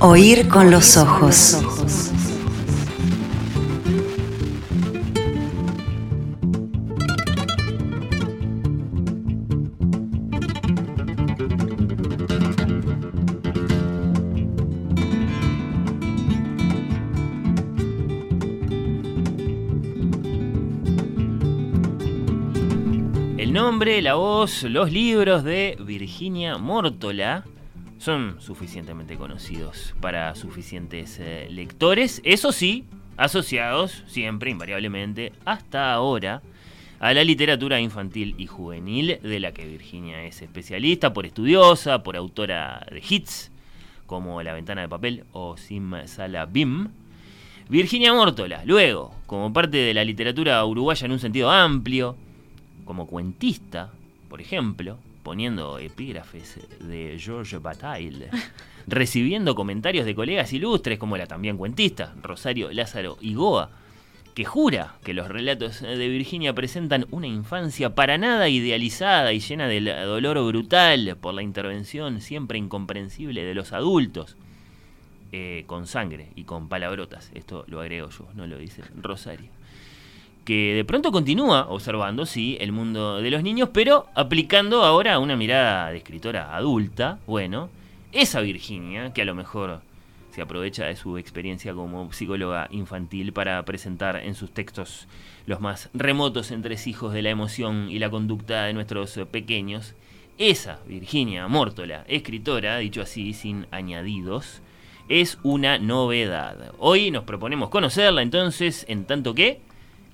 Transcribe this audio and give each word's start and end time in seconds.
Oír 0.00 0.48
con 0.48 0.70
los 0.70 0.96
ojos. 0.96 1.58
La 23.84 24.14
voz, 24.14 24.62
los 24.62 24.90
libros 24.90 25.44
de 25.44 25.76
Virginia 25.78 26.56
Mórtola 26.56 27.44
son 27.98 28.36
suficientemente 28.40 29.16
conocidos 29.16 29.94
para 30.00 30.34
suficientes 30.34 31.18
eh, 31.20 31.48
lectores, 31.50 32.22
eso 32.24 32.50
sí, 32.50 32.84
asociados 33.18 34.02
siempre, 34.06 34.50
invariablemente, 34.50 35.34
hasta 35.44 35.92
ahora, 35.92 36.40
a 36.98 37.12
la 37.12 37.24
literatura 37.24 37.78
infantil 37.78 38.34
y 38.38 38.46
juvenil, 38.46 39.18
de 39.22 39.38
la 39.38 39.52
que 39.52 39.66
Virginia 39.66 40.24
es 40.24 40.40
especialista, 40.40 41.12
por 41.12 41.26
estudiosa, 41.26 42.02
por 42.02 42.16
autora 42.16 42.86
de 42.90 43.02
hits, 43.06 43.52
como 44.06 44.42
La 44.42 44.54
ventana 44.54 44.80
de 44.80 44.88
papel 44.88 45.24
o 45.32 45.58
Sim 45.58 45.92
Sala 46.06 46.46
Bim. 46.46 46.88
Virginia 47.68 48.14
Mórtola, 48.14 48.62
luego, 48.64 49.14
como 49.26 49.52
parte 49.52 49.76
de 49.76 49.92
la 49.92 50.04
literatura 50.04 50.64
uruguaya 50.64 51.04
en 51.04 51.12
un 51.12 51.18
sentido 51.18 51.50
amplio, 51.50 52.16
como 52.84 53.06
cuentista, 53.06 53.92
por 54.28 54.40
ejemplo, 54.40 54.98
poniendo 55.22 55.78
epígrafes 55.78 56.60
de 56.80 57.16
George 57.18 57.58
Bataille, 57.58 58.28
recibiendo 58.86 59.54
comentarios 59.54 60.04
de 60.04 60.14
colegas 60.14 60.52
ilustres 60.52 60.98
como 60.98 61.16
la 61.16 61.26
también 61.26 61.56
cuentista 61.56 62.14
Rosario 62.22 62.70
Lázaro 62.72 63.16
Igoa, 63.20 63.70
que 64.34 64.44
jura 64.44 64.96
que 65.04 65.14
los 65.14 65.28
relatos 65.28 65.80
de 65.80 66.08
Virginia 66.08 66.52
presentan 66.52 67.06
una 67.10 67.26
infancia 67.26 67.94
para 67.94 68.18
nada 68.18 68.48
idealizada 68.48 69.32
y 69.32 69.40
llena 69.40 69.68
de 69.68 69.80
dolor 69.80 70.44
brutal 70.44 71.16
por 71.20 71.34
la 71.34 71.42
intervención 71.42 72.20
siempre 72.20 72.58
incomprensible 72.58 73.44
de 73.44 73.54
los 73.54 73.72
adultos, 73.72 74.36
eh, 75.32 75.64
con 75.66 75.86
sangre 75.86 76.30
y 76.34 76.44
con 76.44 76.68
palabrotas. 76.68 77.30
Esto 77.34 77.64
lo 77.68 77.80
agrego 77.80 78.10
yo, 78.10 78.28
no 78.34 78.46
lo 78.46 78.58
dice 78.58 78.82
Rosario 79.00 79.50
que 80.44 80.74
de 80.74 80.84
pronto 80.84 81.10
continúa 81.10 81.66
observando, 81.68 82.26
sí, 82.26 82.56
el 82.60 82.72
mundo 82.72 83.20
de 83.20 83.30
los 83.30 83.42
niños, 83.42 83.70
pero 83.72 84.06
aplicando 84.14 84.84
ahora 84.84 85.18
una 85.18 85.36
mirada 85.36 85.90
de 85.90 85.98
escritora 85.98 86.54
adulta, 86.54 87.18
bueno, 87.26 87.70
esa 88.12 88.40
Virginia, 88.40 89.12
que 89.12 89.22
a 89.22 89.24
lo 89.24 89.34
mejor 89.34 89.80
se 90.30 90.42
aprovecha 90.42 90.86
de 90.86 90.96
su 90.96 91.16
experiencia 91.16 91.74
como 91.74 92.12
psicóloga 92.12 92.68
infantil 92.70 93.32
para 93.32 93.64
presentar 93.64 94.16
en 94.16 94.34
sus 94.34 94.50
textos 94.50 95.06
los 95.46 95.60
más 95.60 95.90
remotos 95.94 96.50
entresijos 96.50 97.12
de 97.12 97.22
la 97.22 97.30
emoción 97.30 97.88
y 97.88 97.98
la 97.98 98.10
conducta 98.10 98.64
de 98.64 98.72
nuestros 98.72 99.18
pequeños, 99.30 99.94
esa 100.36 100.80
Virginia 100.86 101.46
Mórtola, 101.46 102.04
escritora, 102.08 102.78
dicho 102.78 103.02
así, 103.02 103.32
sin 103.32 103.66
añadidos, 103.70 104.60
es 105.08 105.38
una 105.42 105.78
novedad. 105.78 106.72
Hoy 106.78 107.10
nos 107.10 107.24
proponemos 107.24 107.68
conocerla 107.68 108.22
entonces, 108.22 108.84
en 108.88 109.04
tanto 109.04 109.34
que 109.34 109.60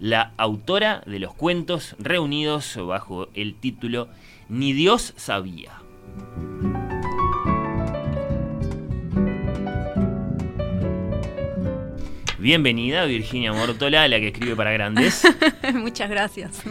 la 0.00 0.32
autora 0.38 1.02
de 1.06 1.18
los 1.18 1.34
cuentos 1.34 1.94
reunidos 1.98 2.76
bajo 2.84 3.28
el 3.34 3.54
título 3.54 4.08
Ni 4.48 4.72
Dios 4.72 5.12
sabía. 5.16 5.72
Bienvenida 12.40 13.04
Virginia 13.04 13.52
Mortola, 13.52 14.08
la 14.08 14.18
que 14.18 14.28
escribe 14.28 14.56
para 14.56 14.72
grandes. 14.72 15.22
Muchas 15.74 16.08
gracias. 16.08 16.62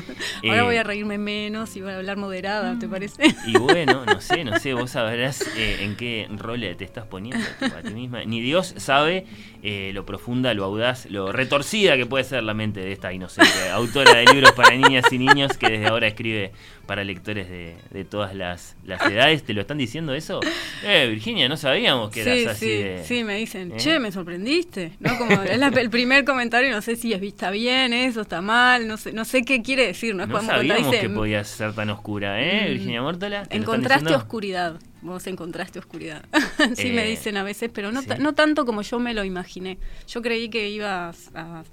Ahora 0.43 0.57
Eh, 0.57 0.61
voy 0.63 0.77
a 0.77 0.83
reírme 0.83 1.19
menos 1.19 1.75
y 1.75 1.81
voy 1.81 1.91
a 1.91 1.97
hablar 1.97 2.17
moderada, 2.17 2.79
¿te 2.79 2.87
parece? 2.87 3.35
Y 3.45 3.55
bueno, 3.55 4.03
no 4.03 4.19
sé, 4.21 4.43
no 4.43 4.57
sé, 4.57 4.73
vos 4.73 4.89
sabrás 4.89 5.41
eh, 5.55 5.77
en 5.81 5.95
qué 5.95 6.27
rol 6.37 6.61
te 6.75 6.83
estás 6.83 7.05
poniendo 7.05 7.45
a 7.61 7.83
ti 7.83 7.93
misma. 7.93 8.23
Ni 8.23 8.41
Dios 8.41 8.73
sabe 8.77 9.27
eh, 9.61 9.91
lo 9.93 10.07
profunda, 10.07 10.55
lo 10.55 10.63
audaz, 10.65 11.05
lo 11.05 11.31
retorcida 11.31 11.97
que 11.97 12.07
puede 12.07 12.23
ser 12.23 12.41
la 12.41 12.55
mente 12.55 12.79
de 12.79 12.91
esta 12.91 13.13
inocente 13.13 13.69
autora 13.71 14.15
de 14.15 14.25
libros 14.25 14.53
para 14.53 14.75
niñas 14.75 15.05
y 15.11 15.19
niños 15.19 15.55
que 15.55 15.69
desde 15.69 15.85
ahora 15.85 16.07
escribe 16.07 16.51
para 16.87 17.03
lectores 17.03 17.47
de, 17.47 17.75
de 17.91 18.05
todas 18.05 18.33
las, 18.33 18.75
las 18.83 18.99
edades. 19.05 19.43
¿Te 19.43 19.53
lo 19.53 19.61
están 19.61 19.77
diciendo 19.77 20.15
eso? 20.15 20.39
Eh, 20.83 21.05
Virginia, 21.11 21.47
no 21.47 21.55
sabíamos 21.57 22.09
que 22.09 22.23
sí, 22.23 22.29
eras 22.29 22.55
así 22.55 22.65
sí, 22.65 22.71
de... 22.71 23.03
sí, 23.03 23.23
me 23.23 23.35
dicen, 23.35 23.73
¿Eh? 23.73 23.77
che, 23.77 23.99
me 23.99 24.11
sorprendiste, 24.11 24.93
¿no? 24.99 25.15
Como 25.19 25.43
la- 25.59 25.67
el 25.67 25.89
primer 25.89 26.25
comentario, 26.25 26.71
no 26.71 26.81
sé 26.81 26.95
si 26.95 27.13
es 27.13 27.21
está 27.21 27.51
bien 27.51 27.93
eso, 27.93 28.21
está 28.21 28.41
mal, 28.41 28.87
no 28.87 28.97
sé, 28.97 29.13
no 29.13 29.25
sé 29.25 29.43
qué 29.43 29.61
quiere 29.61 29.87
decir, 29.87 30.15
no 30.15 30.25
No 30.25 30.33
sabíamos 30.41 30.91
dice, 30.91 31.01
que 31.01 31.09
podías 31.09 31.47
ser 31.47 31.73
tan 31.73 31.89
oscura, 31.89 32.41
¿eh, 32.41 32.65
Mm, 32.65 32.73
Virginia 32.73 33.01
están 33.43 33.61
encontraste 33.61 34.05
oscuridad, 34.15 34.79
vos 35.01 35.27
encontraste 35.27 35.79
oscuridad. 35.79 36.23
sí 36.75 36.87
Eh, 36.89 36.93
me 36.93 37.05
dicen 37.05 37.37
a 37.37 37.43
veces, 37.43 37.69
pero 37.73 37.91
no, 37.91 38.01
ta- 38.03 38.15
sí. 38.15 38.21
no 38.21 38.33
tanto 38.33 38.65
como 38.65 38.81
yo 38.81 38.99
me 38.99 39.13
lo 39.13 39.23
imaginé. 39.23 39.77
Yo 40.07 40.21
creí 40.21 40.49
que 40.49 40.69
iba 40.69 41.09
a, 41.09 41.13
a- 41.35 41.63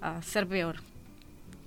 a 0.00 0.22
ser 0.22 0.46
peor. 0.46 0.76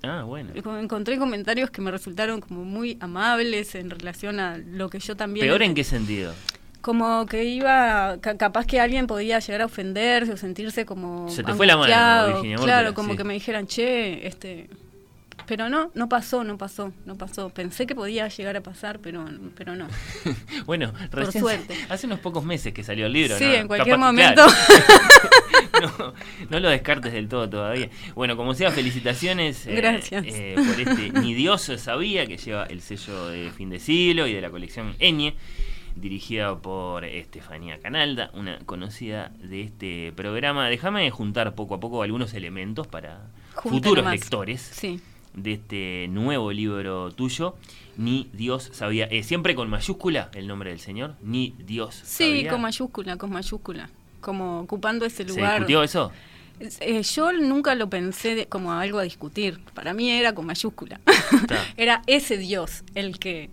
Ah, 0.03 0.23
bueno. 0.23 0.49
Encontré 0.55 1.17
comentarios 1.19 1.69
que 1.69 1.79
me 1.81 1.91
resultaron 1.91 2.41
como 2.41 2.63
muy 2.65 2.97
amables 3.01 3.75
en 3.75 3.89
relación 3.91 4.39
a 4.39 4.57
lo 4.57 4.89
que 4.89 4.99
yo 4.99 5.15
también... 5.15 5.45
¿Peor 5.45 5.61
en 5.61 5.75
qué 5.75 5.83
sentido? 5.83 6.33
Como 6.81 7.25
que 7.27 7.43
iba, 7.43 8.17
ca- 8.21 8.37
capaz 8.37 8.65
que 8.65 8.79
alguien 8.79 9.05
podía 9.07 9.39
llegar 9.39 9.61
a 9.61 9.65
ofenderse 9.65 10.33
o 10.33 10.37
sentirse 10.37 10.85
como 10.85 11.29
Se 11.29 11.43
te 11.43 11.53
fue 11.53 11.67
la 11.67 11.77
mano. 11.77 12.27
Virginia 12.33 12.57
Claro, 12.57 12.93
como 12.93 13.11
sí. 13.11 13.17
que 13.17 13.23
me 13.23 13.33
dijeran, 13.35 13.67
che, 13.67 14.25
este... 14.27 14.69
Pero 15.47 15.67
no, 15.69 15.91
no 15.95 16.07
pasó, 16.07 16.43
no 16.43 16.57
pasó, 16.57 16.93
no 17.05 17.15
pasó. 17.15 17.49
Pensé 17.49 17.85
que 17.85 17.93
podía 17.93 18.27
llegar 18.29 18.55
a 18.55 18.61
pasar, 18.61 18.99
pero, 18.99 19.25
pero 19.57 19.75
no. 19.75 19.87
Bueno, 20.65 20.93
recién, 21.11 21.41
suerte. 21.43 21.75
hace 21.89 22.05
unos 22.07 22.19
pocos 22.19 22.45
meses 22.45 22.73
que 22.73 22.83
salió 22.83 23.07
el 23.07 23.13
libro, 23.13 23.37
Sí, 23.37 23.45
¿no? 23.45 23.53
en 23.53 23.67
cualquier 23.67 23.95
Capaz 23.97 24.05
momento. 24.11 24.45
claro. 25.71 25.97
no, 25.99 26.13
no 26.49 26.59
lo 26.59 26.69
descartes 26.69 27.11
del 27.11 27.27
todo 27.27 27.49
todavía. 27.49 27.89
Bueno, 28.15 28.37
como 28.37 28.53
sea, 28.53 28.71
felicitaciones 28.71 29.65
eh, 29.67 29.75
Gracias. 29.75 30.23
eh, 30.27 30.55
por 30.55 30.79
este 30.79 31.19
Ni 31.19 31.33
Dios 31.33 31.69
sabía, 31.77 32.25
que 32.27 32.37
lleva 32.37 32.63
el 32.65 32.81
sello 32.81 33.27
de 33.27 33.51
fin 33.51 33.69
de 33.69 33.79
siglo 33.79 34.27
y 34.27 34.33
de 34.33 34.41
la 34.41 34.51
colección 34.51 34.95
Eñe, 34.99 35.35
dirigida 35.95 36.57
por 36.57 37.05
Estefanía 37.05 37.79
Canalda, 37.79 38.31
una 38.33 38.59
conocida 38.59 39.31
de 39.41 39.61
este 39.61 40.11
programa. 40.15 40.67
Déjame 40.69 41.09
juntar 41.11 41.55
poco 41.55 41.75
a 41.75 41.79
poco 41.79 42.03
algunos 42.03 42.33
elementos 42.33 42.87
para 42.87 43.27
futuros 43.61 44.05
lectores 44.05 44.61
Sí, 44.61 44.99
de 45.33 45.53
este 45.53 46.07
nuevo 46.09 46.51
libro 46.51 47.11
tuyo, 47.11 47.55
Ni 47.97 48.29
Dios 48.33 48.69
sabía. 48.73 49.05
Eh, 49.05 49.23
siempre 49.23 49.53
con 49.55 49.69
mayúscula 49.69 50.29
el 50.33 50.47
nombre 50.47 50.69
del 50.69 50.79
Señor, 50.79 51.15
Ni 51.21 51.55
Dios 51.59 51.95
sí, 52.03 52.23
sabía. 52.25 52.51
con 52.51 52.61
mayúscula, 52.61 53.17
con 53.17 53.31
mayúscula. 53.31 53.89
Como 54.21 54.59
ocupando 54.61 55.05
ese 55.05 55.23
¿Se 55.23 55.29
lugar. 55.29 55.53
discutió 55.55 55.83
eso? 55.83 56.11
Eh, 56.79 57.01
yo 57.03 57.31
nunca 57.33 57.75
lo 57.75 57.89
pensé 57.89 58.35
de- 58.35 58.45
como 58.45 58.71
algo 58.73 58.99
a 58.99 59.03
discutir. 59.03 59.59
Para 59.73 59.93
mí 59.93 60.09
era 60.11 60.33
con 60.33 60.45
mayúscula. 60.45 60.99
Era 61.77 62.01
ese 62.07 62.37
Dios 62.37 62.83
el 62.95 63.17
que, 63.19 63.49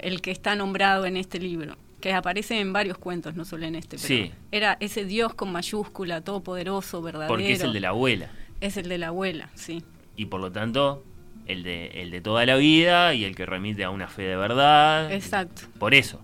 el 0.00 0.20
que 0.22 0.30
está 0.30 0.54
nombrado 0.54 1.06
en 1.06 1.16
este 1.16 1.38
libro. 1.38 1.76
Que 2.00 2.12
aparece 2.12 2.60
en 2.60 2.72
varios 2.72 2.98
cuentos, 2.98 3.34
no 3.34 3.44
solo 3.44 3.66
en 3.66 3.74
este. 3.74 3.96
Pero 3.96 4.06
Sí. 4.06 4.32
Era 4.52 4.76
ese 4.80 5.04
Dios 5.04 5.34
con 5.34 5.50
mayúscula, 5.50 6.20
todopoderoso, 6.20 7.02
verdadero. 7.02 7.28
Porque 7.28 7.52
es 7.52 7.62
el 7.62 7.72
de 7.72 7.80
la 7.80 7.88
abuela. 7.88 8.30
Es 8.60 8.76
el 8.76 8.88
de 8.88 8.98
la 8.98 9.08
abuela, 9.08 9.50
sí. 9.54 9.82
Y 10.16 10.26
por 10.26 10.40
lo 10.40 10.52
tanto, 10.52 11.02
el 11.46 11.62
de, 11.62 11.86
el 12.02 12.10
de 12.10 12.20
toda 12.20 12.44
la 12.46 12.56
vida 12.56 13.14
y 13.14 13.24
el 13.24 13.34
que 13.36 13.46
remite 13.46 13.84
a 13.84 13.90
una 13.90 14.08
fe 14.08 14.22
de 14.22 14.36
verdad. 14.36 15.12
Exacto. 15.12 15.62
Por 15.78 15.94
eso. 15.94 16.20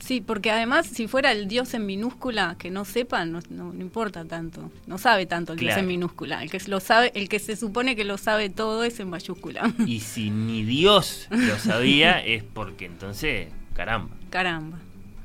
Sí, 0.00 0.20
porque 0.22 0.50
además, 0.50 0.86
si 0.86 1.08
fuera 1.08 1.30
el 1.32 1.46
Dios 1.46 1.74
en 1.74 1.84
minúscula, 1.84 2.56
que 2.58 2.70
no 2.70 2.84
sepa, 2.86 3.24
no, 3.26 3.40
no- 3.50 3.72
no 3.72 3.80
importa 3.82 4.24
tanto. 4.24 4.70
No 4.86 4.96
sabe 4.96 5.26
tanto 5.26 5.52
el 5.52 5.58
Dios 5.58 5.68
Claro. 5.70 5.82
en 5.82 5.86
minúscula. 5.88 6.42
El 6.42 6.50
que 6.50 6.58
lo 6.68 6.80
sabe, 6.80 7.12
el 7.14 7.28
que 7.28 7.38
se 7.38 7.56
supone 7.56 7.94
que 7.94 8.04
lo 8.04 8.16
sabe 8.16 8.48
todo 8.48 8.82
es 8.84 8.98
en 9.00 9.10
mayúscula. 9.10 9.70
Y 9.86 10.00
si 10.00 10.30
ni 10.30 10.62
Dios 10.62 11.26
lo 11.30 11.58
sabía, 11.58 12.24
es 12.24 12.42
porque 12.44 12.86
entonces, 12.86 13.48
caramba. 13.74 14.14
Caramba. 14.30 14.78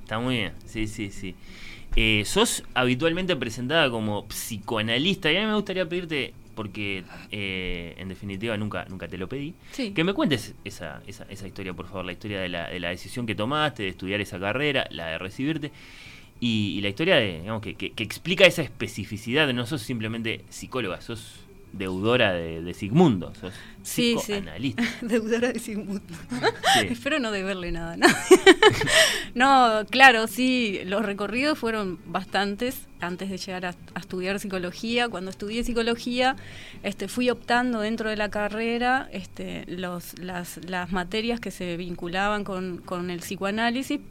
Está 0.03 0.19
muy 0.19 0.35
bien, 0.37 0.53
sí, 0.65 0.87
sí, 0.87 1.09
sí. 1.11 1.35
Eh, 1.95 2.23
sos 2.25 2.63
habitualmente 2.73 3.35
presentada 3.35 3.89
como 3.89 4.27
psicoanalista 4.27 5.31
y 5.31 5.37
a 5.37 5.41
mí 5.41 5.45
me 5.47 5.55
gustaría 5.55 5.87
pedirte, 5.87 6.33
porque 6.57 7.03
eh, 7.31 7.93
en 7.97 8.09
definitiva 8.09 8.57
nunca, 8.57 8.83
nunca 8.89 9.07
te 9.07 9.17
lo 9.17 9.29
pedí, 9.29 9.53
Sí. 9.71 9.91
que 9.93 10.03
me 10.03 10.13
cuentes 10.13 10.55
esa, 10.65 11.01
esa, 11.07 11.25
esa 11.29 11.47
historia, 11.47 11.71
por 11.73 11.85
favor, 11.87 12.03
la 12.03 12.11
historia 12.11 12.41
de 12.41 12.49
la, 12.49 12.67
de 12.69 12.79
la 12.81 12.89
decisión 12.89 13.25
que 13.25 13.35
tomaste 13.35 13.83
de 13.83 13.89
estudiar 13.89 14.19
esa 14.19 14.39
carrera, 14.39 14.87
la 14.91 15.07
de 15.07 15.17
recibirte, 15.19 15.71
y, 16.41 16.75
y 16.77 16.81
la 16.81 16.89
historia 16.89 17.15
de, 17.15 17.39
digamos, 17.41 17.61
que, 17.61 17.75
que, 17.75 17.91
que 17.93 18.03
explica 18.03 18.45
esa 18.45 18.61
especificidad, 18.63 19.51
no 19.53 19.65
sos 19.65 19.81
simplemente 19.81 20.41
psicóloga, 20.49 20.99
sos 21.01 21.39
deudora 21.73 22.33
de, 22.33 22.61
de 22.61 22.73
Sigmundo. 22.73 23.33
Sos 23.35 23.53
Sí, 23.83 24.15
sí. 24.19 24.33
psicoanalista. 24.33 24.83
Deudora 25.01 25.53
de 25.53 25.59
Sigmundo. 25.59 26.01
Sí. 26.73 26.87
Espero 26.89 27.19
no 27.19 27.31
deberle 27.31 27.71
nada. 27.71 27.95
¿no? 27.95 28.07
no, 29.35 29.85
claro, 29.89 30.27
sí, 30.27 30.81
los 30.85 31.05
recorridos 31.05 31.57
fueron 31.57 31.97
bastantes 32.05 32.81
antes 32.99 33.29
de 33.29 33.37
llegar 33.37 33.65
a, 33.65 33.75
a 33.93 33.99
estudiar 33.99 34.39
psicología. 34.39 35.07
Cuando 35.07 35.31
estudié 35.31 35.63
psicología, 35.63 36.35
este, 36.83 37.07
fui 37.07 37.29
optando 37.29 37.79
dentro 37.79 38.09
de 38.09 38.17
la 38.17 38.29
carrera 38.29 39.07
este, 39.13 39.63
los, 39.67 40.19
las, 40.19 40.59
las 40.67 40.91
materias 40.91 41.39
que 41.39 41.51
se 41.51 41.77
vinculaban 41.77 42.43
con, 42.43 42.79
con 42.79 43.09
el 43.09 43.19
psicoanálisis, 43.19 44.01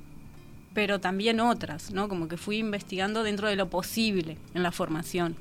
pero 0.72 1.00
también 1.00 1.40
otras, 1.40 1.90
¿no? 1.90 2.08
Como 2.08 2.28
que 2.28 2.36
fui 2.36 2.58
investigando 2.58 3.22
dentro 3.22 3.48
de 3.48 3.56
lo 3.56 3.68
posible 3.68 4.38
en 4.54 4.62
la 4.62 4.72
formación. 4.72 5.36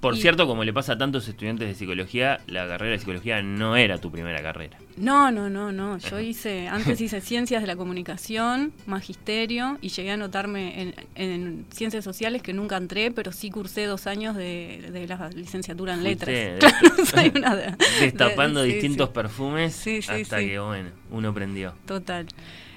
Por 0.00 0.14
Y- 0.16 0.20
cierto, 0.22 0.46
como 0.46 0.64
le 0.64 0.72
pasa 0.72 0.94
a 0.94 0.98
tantos 0.98 1.28
estudiantes 1.28 1.68
de 1.68 1.74
psicología, 1.74 2.40
la 2.46 2.66
carrera 2.66 2.92
de 2.92 2.98
psicología 2.98 3.42
no 3.42 3.76
era 3.76 3.98
tu 3.98 4.10
primera 4.10 4.40
carrera. 4.42 4.78
No, 4.96 5.30
no, 5.30 5.50
no, 5.50 5.72
no. 5.72 5.98
Yo 5.98 6.18
hice, 6.20 6.68
antes 6.68 6.98
hice 7.02 7.20
ciencias 7.20 7.60
de 7.60 7.66
la 7.66 7.76
comunicación, 7.76 8.72
magisterio, 8.86 9.76
y 9.82 9.90
llegué 9.90 10.12
a 10.12 10.14
anotarme 10.14 10.80
en, 10.80 10.94
en 11.16 11.66
ciencias 11.70 12.02
sociales 12.02 12.40
que 12.40 12.54
nunca 12.54 12.78
entré, 12.78 13.10
pero 13.10 13.30
sí 13.30 13.50
cursé 13.50 13.84
dos 13.84 14.06
años 14.06 14.36
de, 14.36 14.88
de 14.90 15.06
la 15.06 15.28
licenciatura 15.30 15.92
en 15.92 16.02
letras. 16.02 16.34
Fuiste 16.58 17.04
Soy 17.06 17.32
una 17.36 17.54
de- 17.56 17.76
Destapando 18.00 18.62
de- 18.62 18.68
sí, 18.68 18.72
distintos 18.76 19.08
sí, 19.08 19.14
perfumes 19.14 19.74
Sí, 19.74 20.00
sí, 20.02 20.10
hasta 20.22 20.38
sí. 20.38 20.46
que, 20.46 20.58
bueno, 20.60 20.90
uno 21.10 21.34
prendió. 21.34 21.74
Total. 21.86 22.26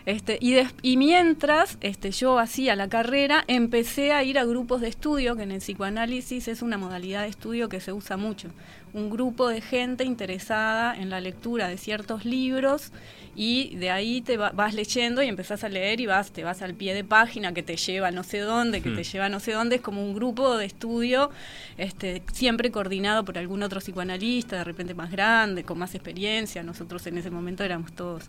Este, 0.05 0.38
y, 0.41 0.51
des- 0.51 0.73
y 0.81 0.97
mientras 0.97 1.77
este, 1.79 2.11
yo 2.11 2.38
hacía 2.38 2.75
la 2.75 2.89
carrera, 2.89 3.45
empecé 3.47 4.11
a 4.11 4.21
ir 4.23 4.38
a 4.38 4.44
grupos 4.44 4.81
de 4.81 4.89
estudio, 4.89 5.35
que 5.38 5.44
en 5.44 5.51
el 5.51 5.59
psicoanálisis 5.59 6.50
es 6.50 6.61
una 6.61 6.77
modalidad 6.77 7.21
de 7.21 7.29
estudio 7.29 7.69
que 7.69 7.79
se 7.79 7.94
usa 7.94 8.17
mucho. 8.17 8.50
Un 8.94 9.09
grupo 9.09 9.47
de 9.47 9.61
gente 9.61 10.03
interesada 10.03 10.94
en 10.95 11.09
la 11.09 11.21
lectura 11.21 11.67
de 11.69 11.77
ciertos 11.77 12.25
libros 12.25 12.91
y 13.35 13.75
de 13.77 13.89
ahí 13.91 14.21
te 14.21 14.35
va- 14.38 14.51
vas 14.51 14.73
leyendo 14.73 15.23
y 15.23 15.27
empezás 15.29 15.63
a 15.63 15.69
leer 15.69 16.01
y 16.01 16.06
vas, 16.06 16.31
te 16.31 16.44
vas 16.44 16.61
al 16.61 16.73
pie 16.75 16.94
de 16.94 17.03
página 17.06 17.53
que 17.53 17.63
te 17.63 17.77
lleva 17.77 18.11
no 18.11 18.23
sé 18.23 18.39
dónde, 18.39 18.81
que 18.81 18.89
Hmm. 18.89 18.95
te 18.97 19.03
lleva 19.06 19.29
no 19.29 19.39
sé 19.39 19.53
dónde. 19.53 19.77
Es 19.77 19.81
como 19.81 20.03
un 20.06 20.13
grupo 20.13 20.57
de 20.57 20.65
estudio 20.65 21.31
este, 21.77 22.21
siempre 22.33 22.71
coordinado 22.71 23.23
por 23.23 23.38
algún 23.38 23.63
otro 23.63 23.79
psicoanalista, 23.79 24.57
de 24.57 24.63
repente 24.65 24.94
más 24.94 25.09
grande, 25.11 25.63
con 25.63 25.79
más 25.79 25.95
experiencia. 25.95 26.61
Nosotros 26.61 27.07
en 27.07 27.17
ese 27.17 27.31
momento 27.31 27.63
éramos 27.63 27.94
todos 27.94 28.25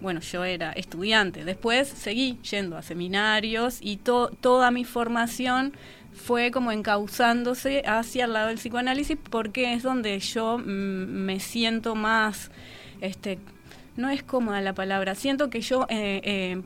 bueno, 0.00 0.20
yo 0.20 0.44
era 0.44 0.72
estudiante. 0.72 1.44
Después 1.44 1.88
seguí 1.88 2.38
yendo 2.50 2.76
a 2.76 2.82
seminarios 2.82 3.78
y 3.80 3.96
to- 3.98 4.30
toda 4.40 4.70
mi 4.70 4.84
formación 4.84 5.72
fue 6.12 6.50
como 6.50 6.72
encauzándose 6.72 7.82
hacia 7.86 8.24
el 8.24 8.32
lado 8.32 8.48
del 8.48 8.56
psicoanálisis 8.58 9.16
porque 9.30 9.72
es 9.74 9.82
donde 9.82 10.18
yo 10.18 10.58
mm, 10.58 10.62
me 10.64 11.38
siento 11.40 11.94
más, 11.94 12.50
este, 13.00 13.38
no 13.96 14.10
es 14.10 14.22
cómoda 14.22 14.60
la 14.60 14.72
palabra, 14.74 15.14
siento 15.14 15.50
que 15.50 15.60
yo 15.60 15.86
eh, 15.88 16.20
eh, 16.24 16.62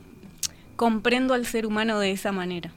comprendo 0.75 1.33
al 1.33 1.45
ser 1.45 1.65
humano 1.65 1.99
de 1.99 2.11
esa 2.11 2.31
manera, 2.31 2.71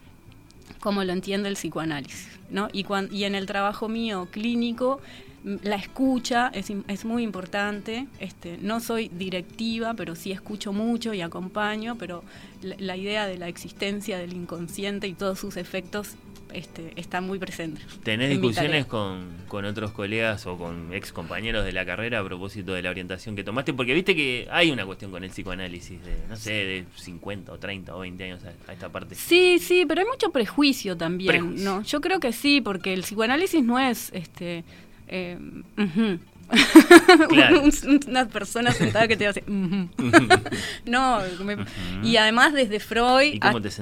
como 0.80 1.02
lo 1.04 1.12
entiende 1.12 1.48
el 1.48 1.54
psicoanálisis. 1.54 2.28
¿no? 2.50 2.68
Y, 2.72 2.86
y 3.10 3.24
en 3.24 3.34
el 3.34 3.46
trabajo 3.46 3.88
mío 3.88 4.28
clínico, 4.30 5.00
la 5.44 5.76
escucha 5.76 6.50
es, 6.54 6.70
es 6.88 7.04
muy 7.04 7.22
importante. 7.22 8.06
Este, 8.20 8.58
no 8.60 8.80
soy 8.80 9.08
directiva, 9.08 9.94
pero 9.94 10.14
sí 10.14 10.32
escucho 10.32 10.72
mucho 10.72 11.14
y 11.14 11.20
acompaño, 11.20 11.96
pero 11.96 12.24
la, 12.62 12.76
la 12.78 12.96
idea 12.96 13.26
de 13.26 13.38
la 13.38 13.48
existencia 13.48 14.18
del 14.18 14.32
inconsciente 14.32 15.06
y 15.06 15.14
todos 15.14 15.38
sus 15.38 15.56
efectos 15.56 16.16
este, 16.52 16.92
está 16.96 17.20
muy 17.20 17.38
presente. 17.38 17.80
¿Tenés 18.02 18.30
discusiones 18.30 18.86
con, 18.86 19.28
con 19.48 19.64
otros 19.64 19.92
colegas 19.92 20.46
o 20.46 20.56
con 20.56 20.92
ex 20.92 21.12
compañeros 21.12 21.64
de 21.64 21.72
la 21.72 21.84
carrera 21.84 22.20
a 22.20 22.24
propósito 22.24 22.72
de 22.72 22.82
la 22.82 22.90
orientación 22.90 23.36
que 23.36 23.44
tomaste? 23.44 23.74
Porque 23.74 23.94
viste 23.94 24.14
que 24.14 24.48
hay 24.50 24.70
una 24.70 24.86
cuestión 24.86 25.10
con 25.10 25.24
el 25.24 25.30
psicoanálisis 25.30 26.02
de, 26.02 26.16
no 26.28 26.36
sé, 26.36 26.52
de 26.52 26.84
50 26.96 27.52
o 27.52 27.58
30 27.58 27.94
o 27.94 28.00
20 28.00 28.24
años 28.24 28.40
a, 28.44 28.70
a 28.70 28.72
esta 28.72 28.88
parte. 28.88 29.14
Sí, 29.14 29.58
sí, 29.58 29.84
pero 29.86 30.00
hay 30.00 30.06
mucho 30.06 30.30
prejuicio 30.30 30.96
también, 30.96 31.28
Prejuicio. 31.28 31.64
¿no? 31.64 31.82
Yo 31.82 32.00
creo 32.00 32.20
que 32.20 32.32
sí, 32.32 32.60
porque 32.60 32.94
el 32.94 33.02
psicoanálisis 33.02 33.62
no 33.62 33.78
es, 33.78 34.10
este, 34.12 34.64
eh. 35.08 35.38
Claro. 37.28 37.60
Un- 37.62 38.00
una 38.08 38.26
persona 38.26 38.70
sentada 38.72 39.06
que 39.06 39.18
te 39.18 39.26
hace, 39.26 39.44
no, 40.86 41.20
me- 41.44 41.56
y 42.02 42.16
además 42.16 42.54
desde 42.54 42.80
Freud 42.80 43.38